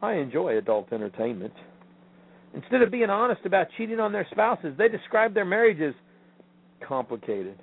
I 0.03 0.15
enjoy 0.15 0.59
adult 0.59 0.93
entertainment. 0.93 1.55
Instead 2.55 2.83
of 2.83 2.91
being 2.91 3.11
honest 3.11 3.41
about 3.47 3.69
cheating 3.79 3.99
on 3.99 4.13
their 4.13 4.27
spouses, 4.31 4.75
they 4.77 4.89
describe 4.89 5.33
their 5.33 5.45
marriages 5.47 5.95
complicated. 6.87 7.59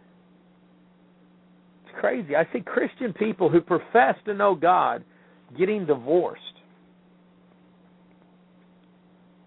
Crazy. 2.00 2.36
I 2.36 2.48
see 2.54 2.62
Christian 2.62 3.14
people 3.14 3.50
who 3.50 3.62
profess 3.62 4.16
to 4.26 4.34
know 4.34 4.56
God 4.56 5.04
getting 5.58 5.86
divorced. 5.86 6.42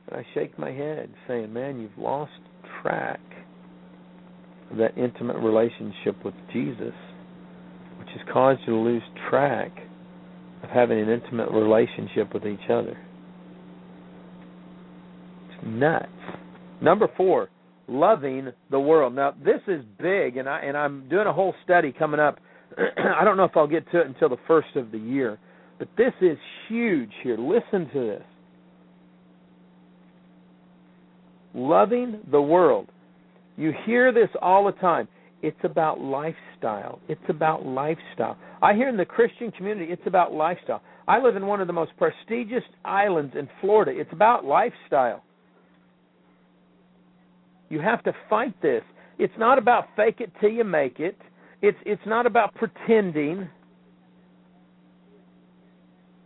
And 0.08 0.20
I 0.20 0.26
shake 0.34 0.58
my 0.58 0.70
head 0.70 1.10
saying, 1.26 1.52
Man, 1.52 1.80
you've 1.80 1.96
lost 1.98 2.32
track 2.82 3.20
of 4.70 4.76
that 4.78 4.96
intimate 4.96 5.38
relationship 5.38 6.22
with 6.24 6.34
Jesus, 6.52 6.94
which 7.98 8.08
has 8.08 8.20
caused 8.32 8.60
you 8.66 8.74
to 8.74 8.78
lose 8.78 9.02
track 9.30 9.70
of 10.62 10.70
having 10.70 11.00
an 11.00 11.08
intimate 11.08 11.50
relationship 11.50 12.32
with 12.32 12.46
each 12.46 12.70
other. 12.70 12.98
It's 15.48 15.66
nuts. 15.66 16.06
Number 16.80 17.08
four, 17.16 17.48
loving 17.88 18.52
the 18.70 18.80
world. 18.80 19.14
Now 19.14 19.34
this 19.44 19.60
is 19.66 19.84
big, 19.98 20.36
and 20.36 20.48
I 20.48 20.60
and 20.60 20.76
I'm 20.76 21.08
doing 21.08 21.26
a 21.26 21.32
whole 21.32 21.54
study 21.64 21.92
coming 21.92 22.20
up. 22.20 22.38
I 22.78 23.24
don't 23.24 23.36
know 23.36 23.44
if 23.44 23.56
I'll 23.56 23.66
get 23.66 23.90
to 23.92 24.00
it 24.00 24.06
until 24.06 24.28
the 24.28 24.38
first 24.46 24.76
of 24.76 24.90
the 24.90 24.98
year, 24.98 25.38
but 25.78 25.88
this 25.96 26.12
is 26.20 26.38
huge 26.68 27.10
here. 27.22 27.36
Listen 27.36 27.88
to 27.92 28.00
this. 28.00 28.22
Loving 31.54 32.20
the 32.30 32.42
world. 32.42 32.88
You 33.56 33.72
hear 33.86 34.12
this 34.12 34.28
all 34.42 34.64
the 34.64 34.72
time. 34.72 35.06
It's 35.42 35.56
about 35.62 36.00
lifestyle. 36.00 37.00
It's 37.08 37.20
about 37.28 37.66
lifestyle. 37.66 38.38
I 38.62 38.72
hear 38.74 38.88
in 38.88 38.96
the 38.96 39.04
Christian 39.04 39.50
community, 39.52 39.92
it's 39.92 40.06
about 40.06 40.32
lifestyle. 40.32 40.80
I 41.06 41.20
live 41.20 41.36
in 41.36 41.46
one 41.46 41.60
of 41.60 41.66
the 41.66 41.72
most 41.72 41.92
prestigious 41.98 42.62
islands 42.84 43.34
in 43.38 43.48
Florida. 43.60 43.92
It's 43.94 44.12
about 44.12 44.44
lifestyle. 44.44 45.22
You 47.74 47.80
have 47.80 48.04
to 48.04 48.12
fight 48.30 48.54
this. 48.62 48.84
It's 49.18 49.32
not 49.36 49.58
about 49.58 49.88
fake 49.96 50.20
it 50.20 50.30
till 50.40 50.50
you 50.50 50.62
make 50.62 51.00
it. 51.00 51.18
It's 51.60 51.76
it's 51.84 52.06
not 52.06 52.24
about 52.24 52.54
pretending. 52.54 53.48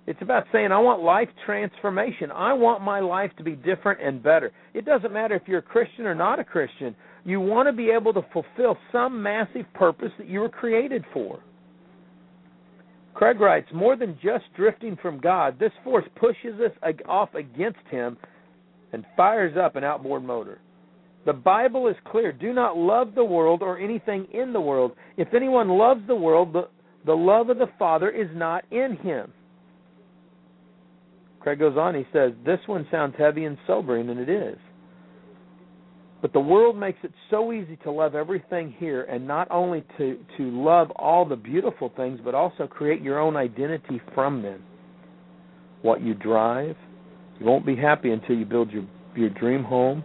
It's 0.07 0.21
about 0.21 0.45
saying, 0.53 0.73
I 0.73 0.79
want 0.79 1.03
life 1.03 1.31
transformation. 1.47 2.31
I 2.31 2.53
want 2.53 2.83
my 2.83 3.01
life 3.01 3.31
to 3.39 3.43
be 3.43 3.53
different 3.53 4.03
and 4.03 4.23
better. 4.23 4.53
It 4.75 4.85
doesn't 4.85 5.11
matter 5.11 5.37
if 5.37 5.43
you're 5.47 5.61
a 5.61 5.63
Christian 5.63 6.05
or 6.05 6.15
not 6.15 6.39
a 6.39 6.45
Christian. 6.45 6.95
You 7.25 7.41
want 7.41 7.67
to 7.67 7.73
be 7.73 7.89
able 7.89 8.13
to 8.13 8.23
fulfill 8.31 8.77
some 8.93 9.23
massive 9.23 9.65
purpose 9.73 10.13
that 10.19 10.29
you 10.29 10.41
were 10.41 10.51
created 10.51 11.03
for. 11.15 11.41
Craig 13.15 13.41
writes, 13.41 13.69
more 13.73 13.97
than 13.97 14.19
just 14.23 14.45
drifting 14.55 14.99
from 15.01 15.19
God, 15.19 15.59
this 15.59 15.73
force 15.83 16.05
pushes 16.17 16.61
us 16.61 16.93
off 17.09 17.35
against 17.35 17.87
Him 17.91 18.19
and 18.93 19.07
fires 19.17 19.57
up 19.57 19.77
an 19.77 19.85
outboard 19.85 20.25
motor. 20.25 20.59
The 21.29 21.35
Bible 21.35 21.89
is 21.89 21.97
clear. 22.11 22.33
Do 22.33 22.55
not 22.55 22.79
love 22.79 23.15
the 23.15 23.23
world 23.23 23.61
or 23.61 23.79
anything 23.79 24.27
in 24.33 24.55
the 24.55 24.63
world. 24.63 24.93
If 25.19 25.35
anyone 25.35 25.69
loves 25.69 26.01
the 26.07 26.15
world, 26.15 26.55
the, 26.55 26.71
the 27.05 27.13
love 27.13 27.51
of 27.51 27.59
the 27.59 27.69
Father 27.79 28.09
is 28.09 28.29
not 28.33 28.65
in 28.71 28.97
him. 28.97 29.31
Craig 31.41 31.59
goes 31.59 31.77
on, 31.77 31.95
he 31.95 32.07
says, 32.15 32.33
This 32.47 32.61
one 32.65 32.87
sounds 32.91 33.15
heavy 33.19 33.45
and 33.45 33.59
sobering, 33.67 34.09
and 34.09 34.19
it 34.19 34.31
is. 34.31 34.57
But 36.23 36.33
the 36.33 36.41
world 36.41 36.79
makes 36.79 36.99
it 37.03 37.13
so 37.29 37.53
easy 37.53 37.77
to 37.85 37.91
love 37.91 38.15
everything 38.15 38.75
here 38.79 39.03
and 39.03 39.29
not 39.29 39.49
only 39.51 39.85
to, 39.99 40.19
to 40.39 40.43
love 40.45 40.91
all 40.93 41.27
the 41.27 41.37
beautiful 41.37 41.93
things, 41.95 42.21
but 42.25 42.35
also 42.35 42.67
create 42.67 43.03
your 43.03 43.19
own 43.19 43.37
identity 43.37 44.01
from 44.15 44.41
them. 44.41 44.63
What 45.83 46.01
you 46.01 46.15
drive, 46.15 46.77
you 47.39 47.45
won't 47.45 47.67
be 47.67 47.77
happy 47.77 48.13
until 48.13 48.35
you 48.35 48.47
build 48.47 48.71
your, 48.71 48.87
your 49.15 49.29
dream 49.29 49.63
home. 49.63 50.03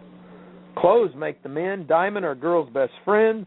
Clothes 0.76 1.12
make 1.16 1.42
the 1.42 1.48
men, 1.48 1.86
diamond 1.86 2.26
are 2.26 2.34
girls' 2.34 2.68
best 2.72 2.92
friends. 3.04 3.46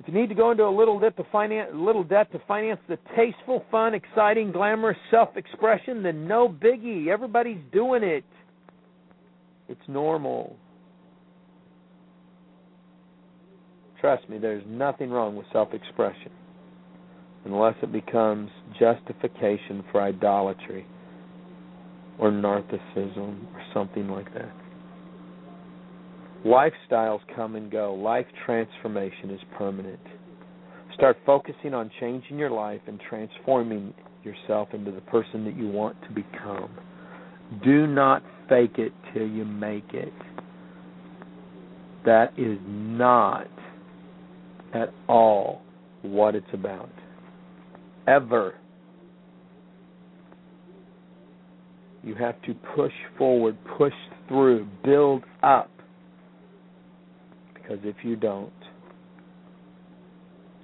If 0.00 0.08
you 0.08 0.14
need 0.14 0.28
to 0.28 0.34
go 0.34 0.50
into 0.50 0.64
a 0.64 0.70
little 0.70 1.00
debt 1.00 1.16
to 1.16 1.24
finance 1.32 1.70
little 1.74 2.04
debt 2.04 2.30
to 2.32 2.40
finance 2.46 2.80
the 2.88 2.98
tasteful, 3.16 3.64
fun, 3.70 3.94
exciting, 3.94 4.52
glamorous 4.52 4.98
self-expression, 5.10 6.02
then 6.02 6.28
no 6.28 6.48
biggie. 6.48 7.08
Everybody's 7.08 7.60
doing 7.72 8.02
it. 8.02 8.24
It's 9.68 9.80
normal. 9.88 10.56
Trust 14.00 14.28
me, 14.28 14.38
there's 14.38 14.62
nothing 14.68 15.10
wrong 15.10 15.34
with 15.34 15.46
self-expression 15.52 16.30
unless 17.44 17.74
it 17.82 17.92
becomes 17.92 18.50
justification 18.78 19.82
for 19.90 20.02
idolatry 20.02 20.86
or 22.18 22.30
narcissism 22.30 23.42
or 23.54 23.62
something 23.72 24.08
like 24.08 24.32
that. 24.34 24.52
Lifestyles 26.46 27.18
come 27.34 27.56
and 27.56 27.72
go. 27.72 27.92
Life 27.94 28.26
transformation 28.44 29.30
is 29.30 29.40
permanent. 29.58 29.98
Start 30.94 31.16
focusing 31.26 31.74
on 31.74 31.90
changing 31.98 32.38
your 32.38 32.50
life 32.50 32.80
and 32.86 33.00
transforming 33.08 33.92
yourself 34.22 34.68
into 34.72 34.92
the 34.92 35.00
person 35.00 35.44
that 35.44 35.56
you 35.56 35.66
want 35.66 36.00
to 36.02 36.10
become. 36.10 36.70
Do 37.64 37.88
not 37.88 38.22
fake 38.48 38.78
it 38.78 38.92
till 39.12 39.26
you 39.26 39.44
make 39.44 39.92
it. 39.92 40.12
That 42.04 42.32
is 42.38 42.58
not 42.64 43.48
at 44.72 44.94
all 45.08 45.62
what 46.02 46.36
it's 46.36 46.46
about. 46.52 46.92
Ever. 48.06 48.54
You 52.04 52.14
have 52.14 52.40
to 52.42 52.54
push 52.76 52.92
forward, 53.18 53.58
push 53.76 53.92
through, 54.28 54.68
build 54.84 55.24
up. 55.42 55.70
Because 57.66 57.84
if 57.84 57.96
you 58.02 58.16
don't, 58.16 58.52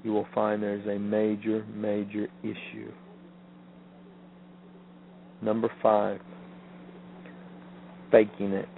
you 0.04 0.12
will 0.12 0.26
find 0.34 0.62
there's 0.62 0.86
a 0.86 0.98
major, 0.98 1.64
major 1.74 2.28
issue. 2.42 2.92
Number 5.40 5.68
five, 5.82 6.20
faking 8.12 8.52
it. 8.52 8.68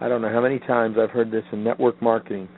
I 0.00 0.08
don't 0.08 0.20
know 0.20 0.30
how 0.30 0.42
many 0.42 0.58
times 0.58 0.96
I've 0.98 1.10
heard 1.10 1.30
this 1.30 1.44
in 1.52 1.64
network 1.64 2.00
marketing. 2.02 2.48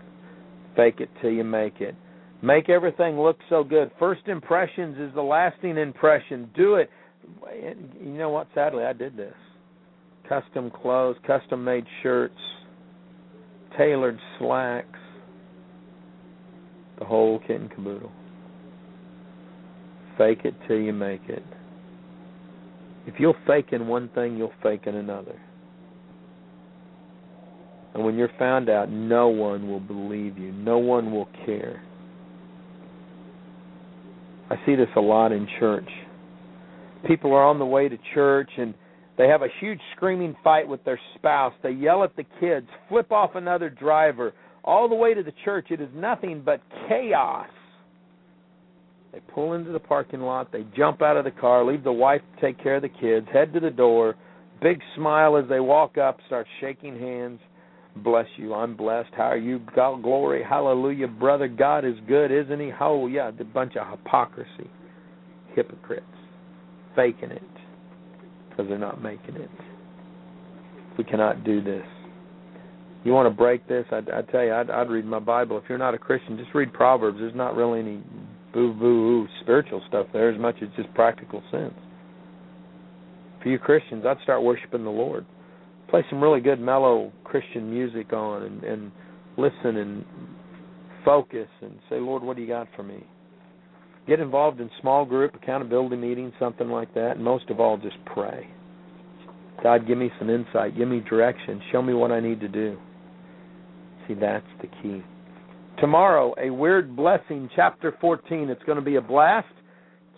Fake 0.74 0.96
it 0.98 1.10
till 1.20 1.30
you 1.30 1.44
make 1.44 1.80
it. 1.80 1.94
Make 2.42 2.68
everything 2.68 3.20
look 3.20 3.36
so 3.48 3.62
good. 3.62 3.92
First 3.98 4.22
impressions 4.26 4.98
is 4.98 5.14
the 5.14 5.22
lasting 5.22 5.76
impression. 5.76 6.50
Do 6.56 6.76
it. 6.76 6.90
You 8.00 8.12
know 8.12 8.30
what? 8.30 8.48
Sadly, 8.54 8.84
I 8.84 8.92
did 8.92 9.16
this. 9.16 9.34
Custom 10.28 10.70
clothes, 10.70 11.16
custom 11.26 11.62
made 11.62 11.84
shirts, 12.02 12.34
tailored 13.76 14.18
slacks, 14.38 14.98
the 16.98 17.04
whole 17.04 17.40
kit 17.46 17.60
and 17.60 17.70
caboodle. 17.70 18.12
Fake 20.18 20.40
it 20.44 20.54
till 20.68 20.78
you 20.78 20.92
make 20.92 21.22
it. 21.28 21.42
If 23.06 23.14
you'll 23.18 23.36
fake 23.46 23.68
in 23.72 23.88
one 23.88 24.08
thing, 24.14 24.36
you'll 24.36 24.52
fake 24.62 24.82
in 24.86 24.94
another. 24.94 25.40
And 27.94 28.04
when 28.04 28.16
you're 28.16 28.30
found 28.38 28.70
out, 28.70 28.90
no 28.90 29.28
one 29.28 29.68
will 29.68 29.80
believe 29.80 30.38
you. 30.38 30.52
No 30.52 30.78
one 30.78 31.12
will 31.12 31.28
care. 31.44 31.82
I 34.50 34.56
see 34.66 34.74
this 34.74 34.88
a 34.96 35.00
lot 35.00 35.32
in 35.32 35.48
church. 35.58 35.88
people 37.06 37.32
are 37.32 37.44
on 37.44 37.58
the 37.58 37.66
way 37.66 37.88
to 37.88 37.98
church 38.14 38.50
and 38.56 38.74
they 39.22 39.28
have 39.28 39.42
a 39.42 39.48
huge 39.60 39.78
screaming 39.94 40.34
fight 40.42 40.66
with 40.66 40.82
their 40.84 40.98
spouse. 41.14 41.52
They 41.62 41.70
yell 41.70 42.02
at 42.02 42.16
the 42.16 42.24
kids, 42.40 42.66
flip 42.88 43.12
off 43.12 43.36
another 43.36 43.70
driver. 43.70 44.32
All 44.64 44.88
the 44.88 44.96
way 44.96 45.14
to 45.14 45.22
the 45.22 45.32
church, 45.44 45.66
it 45.70 45.80
is 45.80 45.88
nothing 45.94 46.42
but 46.44 46.60
chaos. 46.88 47.46
They 49.12 49.20
pull 49.32 49.52
into 49.52 49.70
the 49.70 49.78
parking 49.78 50.22
lot. 50.22 50.50
They 50.50 50.66
jump 50.76 51.02
out 51.02 51.16
of 51.16 51.24
the 51.24 51.30
car, 51.30 51.64
leave 51.64 51.84
the 51.84 51.92
wife 51.92 52.20
to 52.34 52.40
take 52.44 52.60
care 52.60 52.74
of 52.74 52.82
the 52.82 52.88
kids, 52.88 53.28
head 53.32 53.52
to 53.52 53.60
the 53.60 53.70
door. 53.70 54.16
Big 54.60 54.80
smile 54.96 55.36
as 55.36 55.48
they 55.48 55.60
walk 55.60 55.98
up, 55.98 56.18
start 56.26 56.48
shaking 56.60 56.98
hands. 56.98 57.38
Bless 57.94 58.26
you. 58.38 58.54
I'm 58.54 58.76
blessed. 58.76 59.10
How 59.16 59.30
are 59.30 59.36
you? 59.36 59.60
God, 59.76 60.02
glory. 60.02 60.42
Hallelujah. 60.42 61.06
Brother, 61.06 61.46
God 61.46 61.84
is 61.84 61.94
good, 62.08 62.32
isn't 62.32 62.58
He? 62.58 62.72
Oh, 62.80 63.06
yeah. 63.06 63.30
The 63.30 63.44
bunch 63.44 63.76
of 63.76 63.86
hypocrisy. 63.88 64.68
Hypocrites. 65.54 66.06
Faking 66.96 67.30
it 67.30 67.51
because 68.52 68.68
they're 68.68 68.78
not 68.78 69.02
making 69.02 69.36
it. 69.36 69.50
We 70.98 71.04
cannot 71.04 71.44
do 71.44 71.62
this. 71.62 71.84
You 73.04 73.12
want 73.12 73.26
to 73.26 73.36
break 73.36 73.66
this? 73.66 73.84
I, 73.90 73.98
I 73.98 74.22
tell 74.30 74.44
you, 74.44 74.52
I'd, 74.52 74.70
I'd 74.70 74.88
read 74.88 75.04
my 75.04 75.18
Bible. 75.18 75.58
If 75.58 75.64
you're 75.68 75.78
not 75.78 75.94
a 75.94 75.98
Christian, 75.98 76.36
just 76.36 76.54
read 76.54 76.72
Proverbs. 76.72 77.18
There's 77.18 77.34
not 77.34 77.56
really 77.56 77.80
any 77.80 78.02
boo 78.52 78.72
boo 78.74 79.26
spiritual 79.40 79.82
stuff 79.88 80.06
there 80.12 80.30
as 80.30 80.38
much 80.38 80.56
as 80.62 80.68
just 80.76 80.92
practical 80.94 81.42
sense. 81.50 81.74
For 83.42 83.48
you 83.48 83.58
Christians, 83.58 84.04
I'd 84.06 84.18
start 84.22 84.42
worshiping 84.42 84.84
the 84.84 84.90
Lord. 84.90 85.26
Play 85.88 86.04
some 86.08 86.22
really 86.22 86.40
good 86.40 86.60
mellow 86.60 87.12
Christian 87.24 87.68
music 87.68 88.12
on 88.12 88.42
and, 88.44 88.62
and 88.62 88.92
listen 89.36 89.76
and 89.76 90.04
focus 91.04 91.48
and 91.60 91.78
say, 91.90 91.96
Lord, 91.96 92.22
what 92.22 92.36
do 92.36 92.42
you 92.42 92.48
got 92.48 92.68
for 92.76 92.84
me? 92.84 93.04
Get 94.06 94.20
involved 94.20 94.60
in 94.60 94.70
small 94.80 95.04
group 95.04 95.34
accountability 95.34 95.96
meetings, 95.96 96.32
something 96.38 96.68
like 96.68 96.94
that, 96.94 97.16
and 97.16 97.24
most 97.24 97.50
of 97.50 97.60
all, 97.60 97.76
just 97.76 97.96
pray. 98.04 98.48
God, 99.62 99.86
give 99.86 99.96
me 99.96 100.10
some 100.18 100.28
insight, 100.28 100.76
give 100.76 100.88
me 100.88 101.00
direction, 101.00 101.62
show 101.70 101.82
me 101.82 101.94
what 101.94 102.10
I 102.10 102.18
need 102.18 102.40
to 102.40 102.48
do. 102.48 102.76
See, 104.08 104.14
that's 104.14 104.44
the 104.60 104.66
key. 104.82 105.02
Tomorrow, 105.78 106.34
a 106.40 106.50
weird 106.50 106.96
blessing, 106.96 107.48
chapter 107.54 107.96
14. 108.00 108.50
It's 108.50 108.62
going 108.64 108.76
to 108.76 108.82
be 108.82 108.96
a 108.96 109.00
blast. 109.00 109.46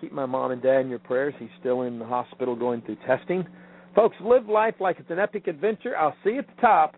Keep 0.00 0.12
my 0.12 0.26
mom 0.26 0.50
and 0.50 0.62
dad 0.62 0.80
in 0.80 0.88
your 0.88 0.98
prayers. 0.98 1.34
He's 1.38 1.50
still 1.60 1.82
in 1.82 1.98
the 1.98 2.06
hospital 2.06 2.56
going 2.56 2.80
through 2.82 2.96
testing. 3.06 3.46
Folks, 3.94 4.16
live 4.20 4.48
life 4.48 4.74
like 4.80 4.98
it's 4.98 5.10
an 5.10 5.18
epic 5.18 5.46
adventure. 5.46 5.96
I'll 5.96 6.16
see 6.24 6.30
you 6.30 6.38
at 6.40 6.46
the 6.46 6.60
top. 6.60 6.96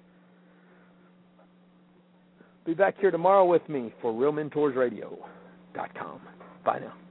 Be 2.64 2.75
back 2.75 2.94
here 3.01 3.11
tomorrow 3.11 3.44
with 3.44 3.68
me 3.68 3.92
for 4.01 4.12
RealMentorsRadio.com. 4.12 6.20
Bye 6.67 6.81
now. 6.81 7.06